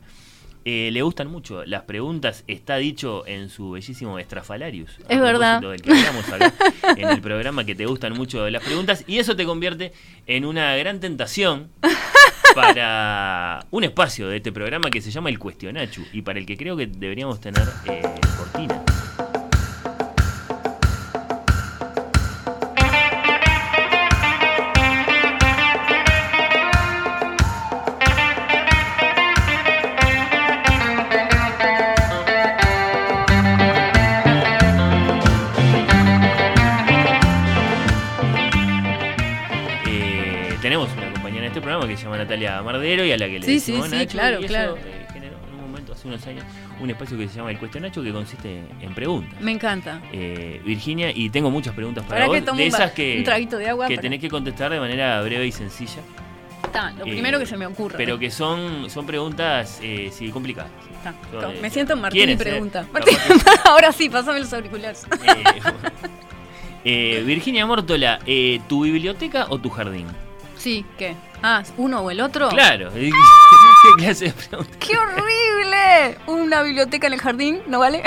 eh, 0.64 0.90
le 0.92 1.02
gustan 1.02 1.28
mucho 1.28 1.64
las 1.64 1.82
preguntas, 1.82 2.44
está 2.46 2.76
dicho 2.76 3.26
en 3.26 3.50
su 3.50 3.72
bellísimo 3.72 4.18
Estrafalarius. 4.18 4.98
Es 5.08 5.20
verdad. 5.20 5.60
Del 5.60 5.82
que 5.82 5.92
hablamos 5.92 6.28
acá, 6.28 6.54
en 6.96 7.08
el 7.08 7.20
programa 7.20 7.64
que 7.64 7.74
te 7.74 7.86
gustan 7.86 8.14
mucho 8.14 8.48
las 8.48 8.62
preguntas 8.62 9.04
y 9.06 9.18
eso 9.18 9.36
te 9.36 9.44
convierte 9.44 9.92
en 10.26 10.44
una 10.44 10.74
gran 10.76 11.00
tentación 11.00 11.70
para 12.54 13.66
un 13.70 13.84
espacio 13.84 14.28
de 14.28 14.38
este 14.38 14.52
programa 14.52 14.90
que 14.90 15.00
se 15.00 15.10
llama 15.10 15.28
El 15.28 15.38
Cuestionachu 15.38 16.02
y 16.12 16.22
para 16.22 16.38
el 16.38 16.46
que 16.46 16.56
creo 16.56 16.76
que 16.76 16.86
deberíamos 16.86 17.40
tener 17.40 17.64
eh, 17.86 18.02
cortina. 18.38 18.82
Mardero 42.62 43.04
y 43.04 43.12
a 43.12 43.16
la 43.16 43.26
que 43.26 43.38
le 43.40 43.46
sí, 43.46 43.60
sí, 43.60 43.80
sí, 43.88 44.06
claro, 44.06 44.40
claro. 44.40 44.76
Eh, 44.76 45.06
generó 45.12 45.36
en 45.48 45.54
un 45.54 45.60
momento, 45.60 45.92
hace 45.92 46.08
unos 46.08 46.26
años, 46.26 46.44
un 46.80 46.90
espacio 46.90 47.16
que 47.16 47.28
se 47.28 47.36
llama 47.36 47.50
El 47.50 47.58
Cuestionacho 47.58 48.02
que 48.02 48.12
consiste 48.12 48.62
en 48.80 48.94
preguntas. 48.94 49.40
Me 49.40 49.52
encanta. 49.52 50.00
Eh, 50.12 50.60
Virginia, 50.64 51.10
y 51.14 51.30
tengo 51.30 51.50
muchas 51.50 51.74
preguntas 51.74 52.04
para, 52.06 52.26
vos, 52.26 52.56
de 52.56 52.66
esas 52.66 52.92
que, 52.92 53.24
de 53.24 53.68
agua 53.68 53.88
que 53.88 53.98
tenés 53.98 54.20
que 54.20 54.28
contestar 54.28 54.72
de 54.72 54.80
manera 54.80 55.20
breve 55.22 55.46
y 55.46 55.52
sencilla. 55.52 56.02
Está, 56.62 56.92
lo 56.92 57.04
primero 57.04 57.38
que 57.38 57.46
se 57.46 57.56
me 57.56 57.66
ocurre. 57.66 57.96
Pero 57.96 58.18
que 58.18 58.30
son, 58.30 58.90
son 58.90 59.06
preguntas 59.06 59.78
eh, 59.82 60.10
sí, 60.12 60.30
complicadas. 60.30 60.70
me 61.60 61.70
siento 61.70 61.92
en 61.92 62.00
Martín 62.00 62.30
y 62.30 62.36
pregunta. 62.36 62.86
Ahora 63.64 63.92
sí, 63.92 64.08
pásame 64.08 64.40
los 64.40 64.52
auriculares. 64.52 65.06
Virginia 66.84 67.66
Mórtola, 67.66 68.18
¿tu 68.68 68.82
biblioteca 68.82 69.46
o 69.50 69.58
tu 69.58 69.70
jardín? 69.70 70.06
Sí, 70.64 70.82
¿qué? 70.96 71.14
Ah, 71.42 71.62
¿uno 71.76 72.00
o 72.00 72.10
el 72.10 72.22
otro? 72.22 72.48
Claro. 72.48 72.90
¿Qué 72.94 73.10
clase 73.98 74.24
de 74.24 74.32
pregunta? 74.32 74.78
¡Qué 74.78 74.96
horrible! 74.96 76.16
Una 76.26 76.62
biblioteca 76.62 77.06
en 77.06 77.12
el 77.12 77.20
jardín, 77.20 77.60
¿no 77.66 77.80
vale? 77.80 78.02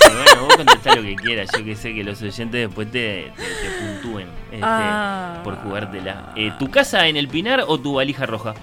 Bueno, 0.00 0.46
vos 0.46 0.56
contestá 0.56 0.94
lo 0.96 1.02
que 1.02 1.14
quieras. 1.16 1.50
Yo 1.54 1.62
que 1.62 1.76
sé 1.76 1.92
que 1.92 2.02
los 2.02 2.22
oyentes 2.22 2.66
después 2.66 2.90
te, 2.90 3.30
te, 3.36 3.42
te 3.42 3.70
puntúen 3.78 4.26
este, 4.50 4.60
Ah. 4.62 5.42
por 5.44 5.56
jugártela. 5.62 6.32
Eh, 6.34 6.50
¿Tu 6.58 6.70
casa 6.70 7.06
en 7.08 7.18
el 7.18 7.28
Pinar 7.28 7.62
o 7.68 7.78
tu 7.78 7.92
valija 7.96 8.24
roja? 8.24 8.54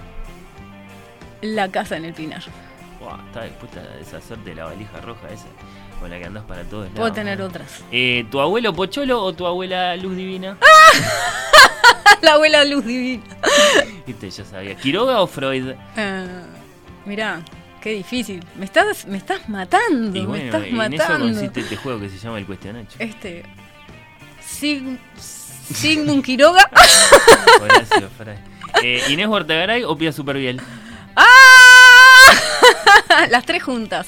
La 1.40 1.68
casa 1.70 1.96
en 1.96 2.06
el 2.06 2.14
Pinar. 2.14 2.42
Buah, 2.98 3.20
está 3.28 3.44
dispuesta 3.44 3.78
a 3.80 3.96
deshacerte 3.96 4.50
de 4.50 4.56
la 4.56 4.64
valija 4.64 5.00
roja 5.02 5.28
esa 5.28 5.46
con 6.00 6.10
la 6.10 6.18
que 6.18 6.24
andás 6.24 6.42
para 6.42 6.64
todos 6.64 6.86
lados. 6.86 6.98
Puedo 6.98 7.12
tener 7.12 7.40
otras. 7.40 7.84
Eh, 7.92 8.26
¿Tu 8.28 8.40
abuelo 8.40 8.72
Pocholo 8.74 9.22
o 9.22 9.32
tu 9.34 9.46
abuela 9.46 9.94
Luz 9.94 10.16
Divina? 10.16 10.58
La 12.22 12.32
abuela 12.34 12.64
Luz 12.64 12.84
Divina. 12.84 13.22
Viste, 14.06 14.30
ya 14.30 14.44
sabía. 14.44 14.74
¿Quiroga 14.76 15.20
o 15.20 15.26
Freud? 15.26 15.74
Eh, 15.96 16.26
mirá, 17.04 17.42
qué 17.80 17.90
difícil. 17.90 18.44
Me 18.56 18.64
estás, 18.64 19.06
me 19.06 19.18
estás 19.18 19.48
matando, 19.48 20.16
Y 20.18 20.22
me 20.22 20.26
bueno, 20.26 20.44
estás 20.44 20.62
en 20.62 20.68
eso 20.68 20.76
matando. 20.76 21.26
consiste 21.26 21.60
este 21.60 21.76
juego 21.76 22.00
que 22.00 22.08
se 22.08 22.18
llama 22.18 22.38
el 22.38 22.46
cuestionacho. 22.46 22.96
Este. 22.98 23.44
Sig- 24.42 24.98
Sigmund 25.18 26.24
Quiroga. 26.24 26.68
Horacio. 27.60 28.08
Eh, 28.82 29.02
¿Inés 29.08 29.26
Huertagaray 29.28 29.84
o 29.84 29.96
Pia 29.96 30.12
Superviel? 30.12 30.60
¡Ah! 31.14 31.24
Las 33.30 33.46
tres 33.46 33.62
juntas. 33.62 34.06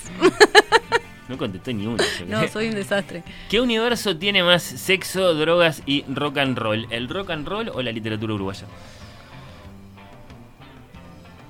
No 1.29 1.37
contestó 1.37 1.73
ni 1.73 1.87
una. 1.87 2.03
yo 2.19 2.27
No, 2.29 2.49
soy 2.49 2.69
un 2.69 2.75
desastre. 2.75 3.23
¿Qué 3.51 3.61
universo 3.61 4.17
tiene 4.17 4.43
más 4.43 4.63
sexo, 4.63 5.35
drogas 5.35 5.83
y 5.87 6.05
rock 6.09 6.39
and 6.39 6.59
roll? 6.59 6.87
¿El 6.91 7.09
rock 7.09 7.31
and 7.31 7.47
roll 7.47 7.69
o 7.69 7.83
la 7.83 7.93
literatura 7.93 8.35
uruguaya? 8.35 8.67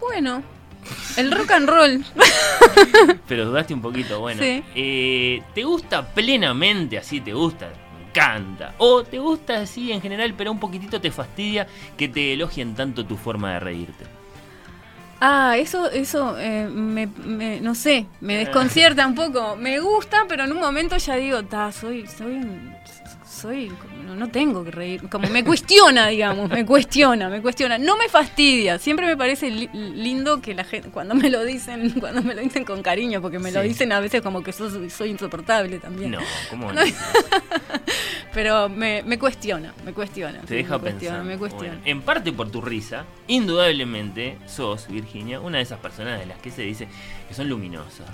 Bueno, 0.00 0.42
el 1.16 1.30
rock 1.30 1.50
and 1.52 1.68
roll. 1.68 2.04
Pero 3.28 3.44
dudaste 3.46 3.74
un 3.74 3.82
poquito, 3.82 4.20
bueno. 4.20 4.42
Sí. 4.42 4.62
Eh, 4.74 5.42
¿Te 5.54 5.64
gusta 5.64 6.06
plenamente 6.14 6.98
así? 6.98 7.20
¿Te 7.20 7.32
gusta? 7.32 7.68
Me 7.96 8.08
encanta. 8.08 8.74
¿O 8.78 9.04
te 9.04 9.18
gusta 9.18 9.60
así 9.60 9.92
en 9.92 10.00
general, 10.00 10.34
pero 10.36 10.50
un 10.50 10.58
poquitito 10.58 11.00
te 11.00 11.10
fastidia 11.10 11.66
que 11.96 12.08
te 12.08 12.32
elogien 12.32 12.74
tanto 12.74 13.04
tu 13.04 13.16
forma 13.16 13.52
de 13.52 13.60
reírte? 13.60 14.04
Ah, 15.20 15.56
eso, 15.58 15.90
eso, 15.90 16.36
eh, 16.38 16.68
me, 16.72 17.06
me- 17.24 17.60
no 17.60 17.74
sé, 17.74 18.06
me 18.20 18.36
desconcierta 18.36 19.06
un 19.06 19.14
poco. 19.16 19.56
Me 19.56 19.80
gusta, 19.80 20.26
pero 20.28 20.44
en 20.44 20.52
un 20.52 20.60
momento 20.60 20.96
ya 20.96 21.16
digo, 21.16 21.42
ta, 21.44 21.72
soy, 21.72 22.06
soy, 22.06 22.34
un- 22.34 22.72
soy, 23.28 23.72
no, 24.06 24.14
no 24.14 24.28
tengo 24.30 24.62
que 24.64 24.70
reír. 24.70 25.08
Como 25.08 25.28
me 25.28 25.42
cuestiona, 25.44 26.06
digamos, 26.08 26.48
me 26.48 26.64
cuestiona, 26.64 27.28
me 27.28 27.42
cuestiona. 27.42 27.78
No 27.78 27.96
me 27.96 28.08
fastidia. 28.08 28.78
Siempre 28.78 29.06
me 29.06 29.16
parece 29.16 29.50
li- 29.50 29.68
lindo 29.72 30.40
que 30.40 30.54
la 30.54 30.62
gente, 30.64 30.88
cuando 30.90 31.16
me 31.16 31.30
lo 31.30 31.44
dicen, 31.44 31.90
cuando 32.00 32.22
me 32.22 32.34
lo 32.36 32.40
dicen 32.42 32.64
con 32.64 32.80
cariño, 32.82 33.20
porque 33.20 33.40
me 33.40 33.50
lo 33.50 33.60
dicen 33.62 33.90
a 33.92 33.98
veces 34.00 34.22
como 34.22 34.42
que 34.44 34.52
soy, 34.52 34.88
soy 34.88 35.10
insoportable 35.10 35.78
también. 35.80 36.12
No, 36.12 36.18
¿cómo 36.48 36.72
no? 36.72 36.80
Pero 38.38 38.68
me, 38.68 39.02
me 39.02 39.18
cuestiona, 39.18 39.74
me 39.84 39.92
cuestiona. 39.92 40.38
Te 40.42 40.54
deja 40.54 40.74
me 40.78 40.80
cuestiona, 40.82 41.16
pensar. 41.16 41.24
me 41.32 41.38
cuestiona. 41.38 41.68
Bueno, 41.74 41.82
en 41.86 42.02
parte 42.02 42.32
por 42.32 42.48
tu 42.52 42.60
risa, 42.60 43.04
indudablemente 43.26 44.38
sos, 44.46 44.86
Virginia, 44.86 45.40
una 45.40 45.56
de 45.56 45.64
esas 45.64 45.80
personas 45.80 46.20
de 46.20 46.26
las 46.26 46.38
que 46.38 46.52
se 46.52 46.62
dice 46.62 46.86
que 47.26 47.34
son 47.34 47.48
luminosas. 47.48 48.06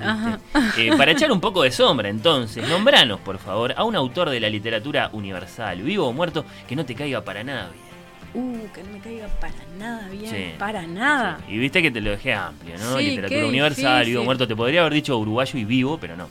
Eh, 0.78 0.90
para 0.96 1.10
echar 1.12 1.30
un 1.30 1.40
poco 1.42 1.62
de 1.62 1.70
sombra, 1.70 2.08
entonces, 2.08 2.66
nombranos, 2.66 3.20
por 3.20 3.36
favor, 3.36 3.74
a 3.76 3.84
un 3.84 3.94
autor 3.96 4.30
de 4.30 4.40
la 4.40 4.48
literatura 4.48 5.10
universal, 5.12 5.82
vivo 5.82 6.06
o 6.08 6.12
muerto, 6.14 6.46
que 6.66 6.74
no 6.74 6.86
te 6.86 6.94
caiga 6.94 7.20
para 7.20 7.44
nada 7.44 7.68
bien. 7.70 7.84
Uh, 8.32 8.72
que 8.72 8.82
no 8.82 8.92
me 8.92 9.00
caiga 9.00 9.28
para 9.40 9.52
nada 9.78 10.08
bien, 10.08 10.30
Sí. 10.30 10.44
para 10.58 10.86
nada. 10.86 11.38
Sí. 11.46 11.52
Y 11.52 11.58
viste 11.58 11.82
que 11.82 11.90
te 11.90 12.00
lo 12.00 12.12
dejé 12.12 12.32
amplio, 12.32 12.78
¿no? 12.78 12.96
Sí, 12.96 13.10
literatura 13.10 13.46
universal, 13.46 14.06
vivo 14.06 14.22
o 14.22 14.24
muerto. 14.24 14.48
Te 14.48 14.56
podría 14.56 14.80
haber 14.80 14.94
dicho 14.94 15.18
uruguayo 15.18 15.58
y 15.58 15.66
vivo, 15.66 15.98
pero 15.98 16.16
no. 16.16 16.30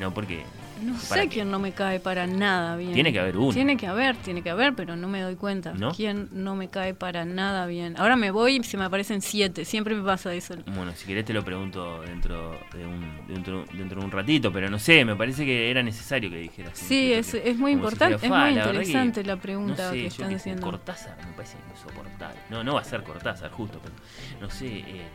No, 0.00 0.12
porque 0.12 0.42
No 0.82 0.92
¿Para 0.92 1.22
sé 1.22 1.22
qué? 1.22 1.28
quién 1.28 1.50
no 1.50 1.58
me 1.58 1.72
cae 1.72 2.00
para 2.00 2.26
nada 2.26 2.76
bien. 2.76 2.92
tiene 2.92 3.12
que 3.12 3.20
haber 3.20 3.36
uno. 3.36 3.52
Tiene 3.52 3.76
que 3.76 3.86
haber, 3.86 4.16
tiene 4.16 4.42
que 4.42 4.50
haber, 4.50 4.74
pero 4.74 4.96
no 4.96 5.08
me 5.08 5.20
doy 5.20 5.34
cuenta. 5.36 5.72
¿No? 5.74 5.92
¿Quién 5.92 6.28
no 6.32 6.54
me 6.56 6.68
cae 6.68 6.94
para 6.94 7.24
nada 7.24 7.66
bien? 7.66 7.94
Ahora 7.98 8.16
me 8.16 8.30
voy 8.30 8.56
y 8.56 8.64
se 8.64 8.76
me 8.76 8.84
aparecen 8.84 9.20
siete. 9.20 9.64
Siempre 9.64 9.94
me 9.94 10.02
pasa 10.02 10.32
eso. 10.34 10.54
Bueno, 10.74 10.92
si 10.94 11.06
querés 11.06 11.24
te 11.24 11.32
lo 11.32 11.44
pregunto 11.44 12.02
dentro 12.02 12.58
de 12.72 12.86
un, 12.86 13.26
dentro, 13.28 13.64
dentro 13.72 14.00
de 14.00 14.04
un 14.06 14.12
ratito, 14.12 14.52
pero 14.52 14.68
no 14.70 14.78
sé, 14.78 15.04
me 15.04 15.16
parece 15.16 15.44
que 15.44 15.70
era 15.70 15.82
necesario 15.82 16.30
que 16.30 16.36
dijeras. 16.38 16.78
Sí, 16.78 17.12
es, 17.12 17.32
que- 17.32 17.50
es 17.50 17.56
muy 17.58 17.72
si 17.72 17.76
importante, 17.76 18.14
es 18.16 18.28
"Fa, 18.28 18.44
muy 18.44 18.54
que 18.54 18.58
interesante 18.60 19.24
la 19.24 19.34
no 19.36 19.42
pregunta 19.42 19.90
sé, 19.90 19.96
que 19.96 20.06
están 20.06 20.28
qué 20.28 20.34
sé, 20.34 20.40
haciendo. 20.40 20.62
Cortázar 20.62 21.16
me 21.26 21.32
parece 21.32 21.56
insoportable. 21.72 22.38
No, 22.50 22.62
no 22.64 22.74
va 22.74 22.80
a 22.80 22.84
ser 22.84 23.02
Cortázar, 23.02 23.50
justo, 23.50 23.80
pero 23.82 23.94
no 24.40 24.48
sé, 24.50 24.66
eh, 24.66 25.06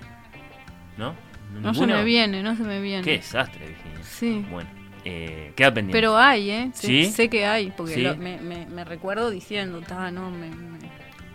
¿no? 0.97 1.15
No 1.61 1.73
se 1.73 1.81
¿Ninguno? 1.81 1.97
me 1.99 2.03
viene, 2.03 2.41
no 2.41 2.55
se 2.55 2.63
me 2.63 2.81
viene. 2.81 3.03
Qué 3.03 3.11
desastre, 3.11 3.67
Virginia. 3.67 3.99
Sí. 4.03 4.45
Bueno, 4.49 4.69
eh, 5.05 5.51
queda 5.55 5.73
pendiente. 5.73 5.97
Pero 5.97 6.17
hay, 6.17 6.49
¿eh? 6.49 6.71
Sé, 6.73 6.87
¿Sí? 6.87 7.05
sé 7.11 7.29
que 7.29 7.45
hay, 7.45 7.71
porque 7.75 7.95
¿Sí? 7.95 8.01
lo- 8.01 8.15
me, 8.15 8.37
me- 8.39 8.65
me 8.65 8.83
recuerdo 8.83 9.29
diciendo, 9.29 9.81
"Ta, 9.81 10.11
no, 10.11 10.29
me, 10.31 10.47
me- 10.49 10.73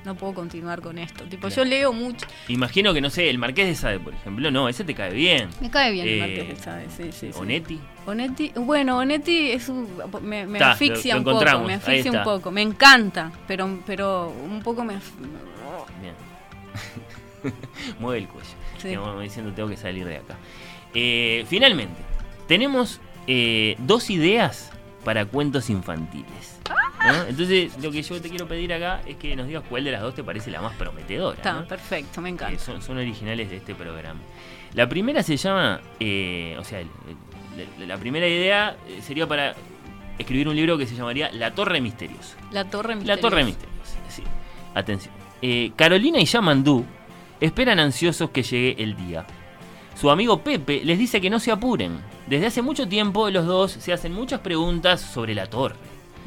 no 0.04 0.14
puedo 0.14 0.32
continuar 0.32 0.80
con 0.80 0.96
esto. 0.96 1.24
Tipo, 1.24 1.48
Claro. 1.48 1.56
yo 1.56 1.64
leo 1.68 1.92
mucho. 1.92 2.26
Imagino 2.46 2.94
que, 2.94 3.00
no 3.02 3.10
sé, 3.10 3.28
el 3.28 3.36
Marqués 3.36 3.66
de 3.66 3.74
Sade, 3.74 4.00
por 4.00 4.14
ejemplo, 4.14 4.50
no, 4.50 4.68
ese 4.68 4.84
te 4.84 4.94
cae 4.94 5.12
bien. 5.12 5.50
Me 5.60 5.70
cae 5.70 5.92
bien 5.92 6.06
el 6.08 6.14
Eh, 6.14 6.20
Marqués 6.20 6.48
de 6.48 6.56
Sade, 6.56 6.86
sí, 6.96 7.02
sí, 7.12 7.32
sí. 7.32 7.38
Onetti. 7.38 7.78
Onetti, 8.06 8.52
bueno, 8.56 8.96
Onetti 8.98 9.50
es 9.50 9.68
un- 9.68 9.86
me, 10.22 10.46
me 10.46 10.58
Ta, 10.58 10.70
asfixia 10.72 11.14
lo- 11.16 11.20
lo 11.22 11.30
un 11.32 11.44
poco, 11.44 11.58
me 11.66 11.74
asfixia 11.74 12.10
un 12.12 12.22
poco, 12.24 12.50
me 12.50 12.62
encanta, 12.62 13.32
pero, 13.46 13.80
pero 13.84 14.30
un 14.30 14.62
poco 14.62 14.82
me... 14.84 14.94
Bien. 16.00 16.14
Mueve 17.98 18.18
el 18.20 18.28
cuello. 18.28 18.48
Sí. 18.78 18.94
Diciendo, 19.22 19.52
tengo 19.52 19.68
que 19.68 19.76
salir 19.76 20.06
de 20.06 20.16
acá. 20.18 20.36
Eh, 20.94 21.44
finalmente, 21.48 22.00
tenemos 22.46 23.00
eh, 23.28 23.76
dos 23.78 24.10
ideas 24.10 24.72
para 25.04 25.24
cuentos 25.26 25.70
infantiles. 25.70 26.58
¿no? 27.06 27.24
Entonces, 27.28 27.78
lo 27.80 27.90
que 27.92 28.02
yo 28.02 28.20
te 28.20 28.28
quiero 28.28 28.48
pedir 28.48 28.72
acá 28.72 29.00
es 29.06 29.16
que 29.16 29.36
nos 29.36 29.46
digas 29.46 29.62
cuál 29.68 29.84
de 29.84 29.92
las 29.92 30.02
dos 30.02 30.14
te 30.14 30.24
parece 30.24 30.50
la 30.50 30.60
más 30.60 30.74
prometedora. 30.74 31.36
Está, 31.36 31.52
¿no? 31.52 31.68
perfecto, 31.68 32.20
me 32.20 32.30
encanta. 32.30 32.58
son, 32.58 32.82
son 32.82 32.98
originales 32.98 33.48
de 33.50 33.58
este 33.58 33.74
programa. 33.74 34.20
La 34.74 34.88
primera 34.88 35.22
se 35.22 35.36
llama, 35.36 35.80
eh, 36.00 36.56
o 36.58 36.64
sea, 36.64 36.82
la 37.78 37.96
primera 37.96 38.26
idea 38.26 38.76
eh, 38.88 39.00
sería 39.02 39.26
para 39.26 39.54
escribir 40.18 40.48
un 40.48 40.56
libro 40.56 40.76
que 40.76 40.86
se 40.86 40.94
llamaría 40.94 41.30
La 41.32 41.54
Torre 41.54 41.80
Misteriosa. 41.80 42.36
La 42.50 42.64
Torre 42.64 42.90
La 42.90 42.96
Misteriosa. 42.96 43.20
Torre 43.20 43.44
Misteriosa, 43.44 43.98
sí. 44.08 44.22
Atención. 44.74 45.14
Eh, 45.40 45.72
Carolina 45.76 46.18
y 46.18 46.24
Yamandú 46.24 46.84
esperan 47.40 47.78
ansiosos 47.78 48.30
que 48.30 48.42
llegue 48.42 48.82
el 48.82 48.96
día. 48.96 49.26
Su 49.94 50.10
amigo 50.10 50.40
Pepe 50.42 50.82
les 50.84 50.98
dice 50.98 51.20
que 51.20 51.30
no 51.30 51.40
se 51.40 51.50
apuren. 51.50 51.98
Desde 52.28 52.46
hace 52.46 52.60
mucho 52.62 52.86
tiempo 52.86 53.30
los 53.30 53.46
dos 53.46 53.72
se 53.72 53.92
hacen 53.92 54.12
muchas 54.12 54.40
preguntas 54.40 55.00
sobre 55.00 55.34
la 55.34 55.46
torre, 55.46 55.76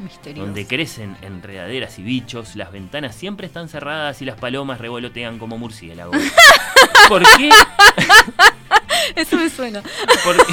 Misteriosa. 0.00 0.44
donde 0.44 0.66
crecen 0.66 1.16
enredaderas 1.22 1.96
y 2.00 2.02
bichos, 2.02 2.56
las 2.56 2.72
ventanas 2.72 3.14
siempre 3.14 3.46
están 3.46 3.68
cerradas 3.68 4.20
y 4.20 4.24
las 4.24 4.36
palomas 4.36 4.80
revolotean 4.80 5.38
como 5.38 5.58
murciélagos. 5.58 6.16
¿Por 7.08 7.22
qué? 7.36 7.50
Eso 9.14 9.36
me 9.36 9.48
suena. 9.48 9.80
¿Por 10.24 10.36
qué? 10.44 10.52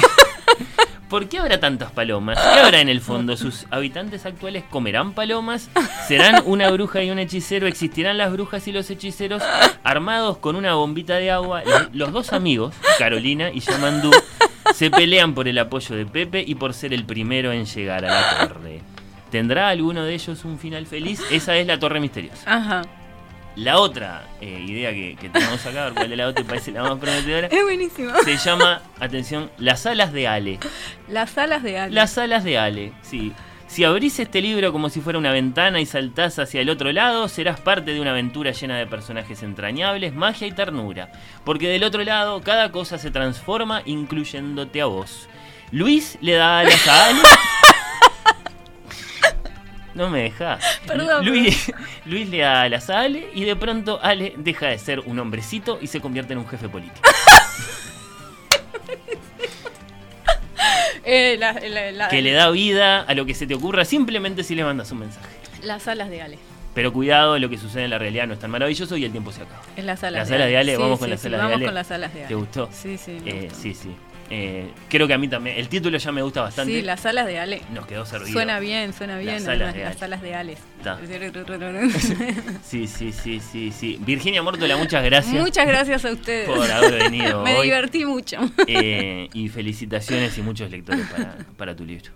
¿Por 1.08 1.28
qué 1.28 1.40
habrá 1.40 1.58
tantas 1.58 1.90
palomas? 1.90 2.38
¿Qué 2.38 2.60
habrá 2.60 2.80
en 2.80 2.88
el 2.88 3.00
fondo? 3.00 3.36
¿Sus 3.36 3.66
habitantes 3.72 4.26
actuales 4.26 4.62
comerán 4.70 5.12
palomas? 5.14 5.68
¿Serán 6.06 6.44
una 6.46 6.70
bruja 6.70 7.02
y 7.02 7.10
un 7.10 7.18
hechicero? 7.18 7.66
¿Existirán 7.66 8.16
las 8.18 8.30
brujas 8.30 8.68
y 8.68 8.72
los 8.72 8.88
hechiceros 8.88 9.42
armados 9.82 10.38
con 10.38 10.54
una 10.54 10.74
bombita 10.74 11.16
de 11.16 11.32
agua? 11.32 11.64
Los 11.92 12.12
dos 12.12 12.32
amigos, 12.32 12.76
Carolina 13.00 13.50
y 13.50 13.58
Yamandú, 13.58 14.12
se 14.74 14.90
pelean 14.90 15.34
por 15.34 15.48
el 15.48 15.58
apoyo 15.58 15.94
de 15.96 16.06
Pepe 16.06 16.44
y 16.46 16.54
por 16.54 16.74
ser 16.74 16.92
el 16.92 17.04
primero 17.04 17.52
en 17.52 17.64
llegar 17.66 18.04
a 18.04 18.08
la 18.38 18.48
torre. 18.48 18.80
¿Tendrá 19.30 19.68
alguno 19.68 20.04
de 20.04 20.14
ellos 20.14 20.44
un 20.44 20.58
final 20.58 20.86
feliz? 20.86 21.20
Esa 21.30 21.56
es 21.56 21.66
la 21.66 21.78
torre 21.78 22.00
misteriosa. 22.00 22.42
Ajá. 22.46 22.82
La 23.56 23.78
otra 23.78 24.24
eh, 24.40 24.64
idea 24.66 24.92
que, 24.92 25.16
que 25.20 25.28
tenemos 25.28 25.64
acá, 25.66 25.82
a 25.82 25.84
ver 25.86 25.94
cuál 25.94 26.10
de 26.10 26.16
la 26.16 26.28
otra 26.28 26.42
te 26.42 26.48
parece 26.48 26.70
la 26.72 26.82
más 26.82 26.98
prometedora, 26.98 27.48
Es 27.48 27.62
buenísimo. 27.62 28.12
se 28.24 28.36
llama, 28.36 28.80
atención, 29.00 29.50
Las 29.58 29.86
alas 29.86 30.12
de 30.12 30.28
Ale. 30.28 30.58
Las 31.08 31.36
alas 31.36 31.62
de 31.62 31.78
Ale. 31.78 31.94
Las 31.94 32.16
alas 32.16 32.44
de 32.44 32.58
Ale, 32.58 32.92
sí. 33.02 33.32
Si 33.70 33.84
abrís 33.84 34.18
este 34.18 34.42
libro 34.42 34.72
como 34.72 34.88
si 34.88 35.00
fuera 35.00 35.16
una 35.20 35.30
ventana 35.30 35.80
y 35.80 35.86
saltás 35.86 36.40
hacia 36.40 36.60
el 36.60 36.70
otro 36.70 36.90
lado, 36.90 37.28
serás 37.28 37.60
parte 37.60 37.94
de 37.94 38.00
una 38.00 38.10
aventura 38.10 38.50
llena 38.50 38.76
de 38.76 38.88
personajes 38.88 39.44
entrañables, 39.44 40.12
magia 40.12 40.48
y 40.48 40.52
ternura. 40.52 41.12
Porque 41.44 41.68
del 41.68 41.84
otro 41.84 42.02
lado, 42.02 42.40
cada 42.40 42.72
cosa 42.72 42.98
se 42.98 43.12
transforma, 43.12 43.82
incluyéndote 43.86 44.80
a 44.80 44.86
vos. 44.86 45.28
Luis 45.70 46.18
le 46.20 46.32
da 46.32 46.58
alas 46.58 46.88
a 46.88 47.06
Ale. 47.06 47.20
No 49.94 50.10
me 50.10 50.22
dejas. 50.22 50.64
Perdón, 50.86 51.26
Luis, 51.26 51.72
Luis 52.06 52.28
le 52.28 52.38
da 52.38 52.62
alas 52.62 52.90
a 52.90 53.00
Ale 53.00 53.30
y 53.34 53.44
de 53.44 53.54
pronto 53.54 54.00
Ale 54.02 54.34
deja 54.36 54.66
de 54.66 54.78
ser 54.78 55.00
un 55.00 55.18
hombrecito 55.18 55.78
y 55.80 55.86
se 55.86 56.00
convierte 56.00 56.32
en 56.32 56.40
un 56.40 56.48
jefe 56.48 56.68
político. 56.68 57.08
Eh, 61.04 61.36
la- 61.38 61.52
la- 61.54 61.92
la- 61.92 62.08
Que 62.08 62.22
le 62.22 62.32
da 62.32 62.50
vida 62.50 63.00
a 63.02 63.14
lo 63.14 63.24
que 63.26 63.34
se 63.34 63.46
te 63.46 63.54
ocurra 63.54 63.84
simplemente 63.84 64.42
si 64.44 64.54
le 64.54 64.64
mandas 64.64 64.90
un 64.92 64.98
mensaje. 65.00 65.28
Las 65.62 65.86
alas 65.88 66.10
de 66.10 66.22
Ale. 66.22 66.38
Pero 66.74 66.92
cuidado, 66.92 67.38
lo 67.38 67.48
que 67.50 67.58
sucede 67.58 67.84
en 67.84 67.90
la 67.90 67.98
realidad 67.98 68.26
no 68.28 68.34
es 68.34 68.38
tan 68.38 68.50
maravilloso 68.50 68.96
y 68.96 69.04
el 69.04 69.10
tiempo 69.10 69.32
se 69.32 69.42
acaba. 69.42 69.60
En 69.76 69.86
las 69.86 70.00
salas, 70.00 70.20
Las 70.20 70.28
salas 70.28 70.46
de 70.48 70.56
Ale, 70.56 70.76
Sí, 70.76 70.80
vamos 70.80 70.98
con 70.98 71.06
sí, 71.06 71.10
las 71.10 71.20
sí, 71.20 71.24
salas 71.24 71.38
de 71.40 71.42
vamos 71.44 71.56
Ale. 71.56 71.64
con 71.66 71.74
las 71.74 71.86
salas 71.86 72.14
de 72.14 72.18
Ale. 72.20 72.28
¿Te 72.28 72.34
gustó? 72.34 72.68
Sí, 72.72 72.96
sí. 72.96 73.18
me 73.24 73.30
Eh, 73.30 73.40
gustó. 73.46 73.54
sí, 73.60 73.74
sí. 73.74 73.90
Eh, 74.32 74.70
creo 74.88 75.08
que 75.08 75.14
a 75.14 75.18
mí 75.18 75.26
también. 75.26 75.56
El 75.58 75.68
título 75.68 75.98
ya 75.98 76.12
me 76.12 76.22
gusta 76.22 76.42
bastante. 76.42 76.72
Sí, 76.72 76.82
las 76.82 77.00
salas 77.00 77.26
de 77.26 77.38
Ale. 77.40 77.62
Nos 77.74 77.86
quedó 77.86 78.06
servido. 78.06 78.32
Suena 78.32 78.60
bien, 78.60 78.92
suena 78.92 79.18
bien. 79.18 79.34
Las 79.34 79.42
salas 79.42 79.70
además, 79.74 79.74
de 79.74 79.84
las 79.84 80.22
Ale. 80.34 80.56
de. 80.84 81.90
Sí, 82.62 82.86
sí, 82.86 83.10
sí, 83.12 83.40
sí, 83.40 83.72
sí. 83.72 83.98
Virginia 84.00 84.42
Mórtola, 84.42 84.76
muchas 84.76 85.04
gracias 85.04 85.34
Muchas 85.34 85.66
gracias 85.66 86.04
a 86.04 86.12
ustedes. 86.12 86.46
por 86.48 86.70
haber 86.70 87.02
venido 87.02 87.42
Me 87.44 87.56
hoy. 87.56 87.64
divertí 87.66 88.04
mucho. 88.04 88.38
Eh, 88.68 89.28
y 89.34 89.48
felicitaciones 89.48 90.38
y 90.38 90.42
muchos 90.42 90.70
lectores 90.70 91.06
para, 91.08 91.36
para 91.56 91.74
tu 91.74 91.84
libro. 91.84 92.10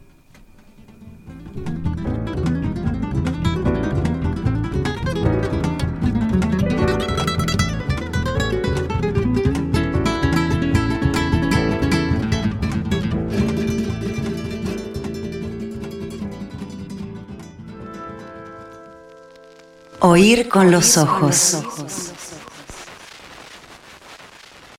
Oír 20.06 20.50
con 20.50 20.70
los 20.70 20.98
ojos. 20.98 21.56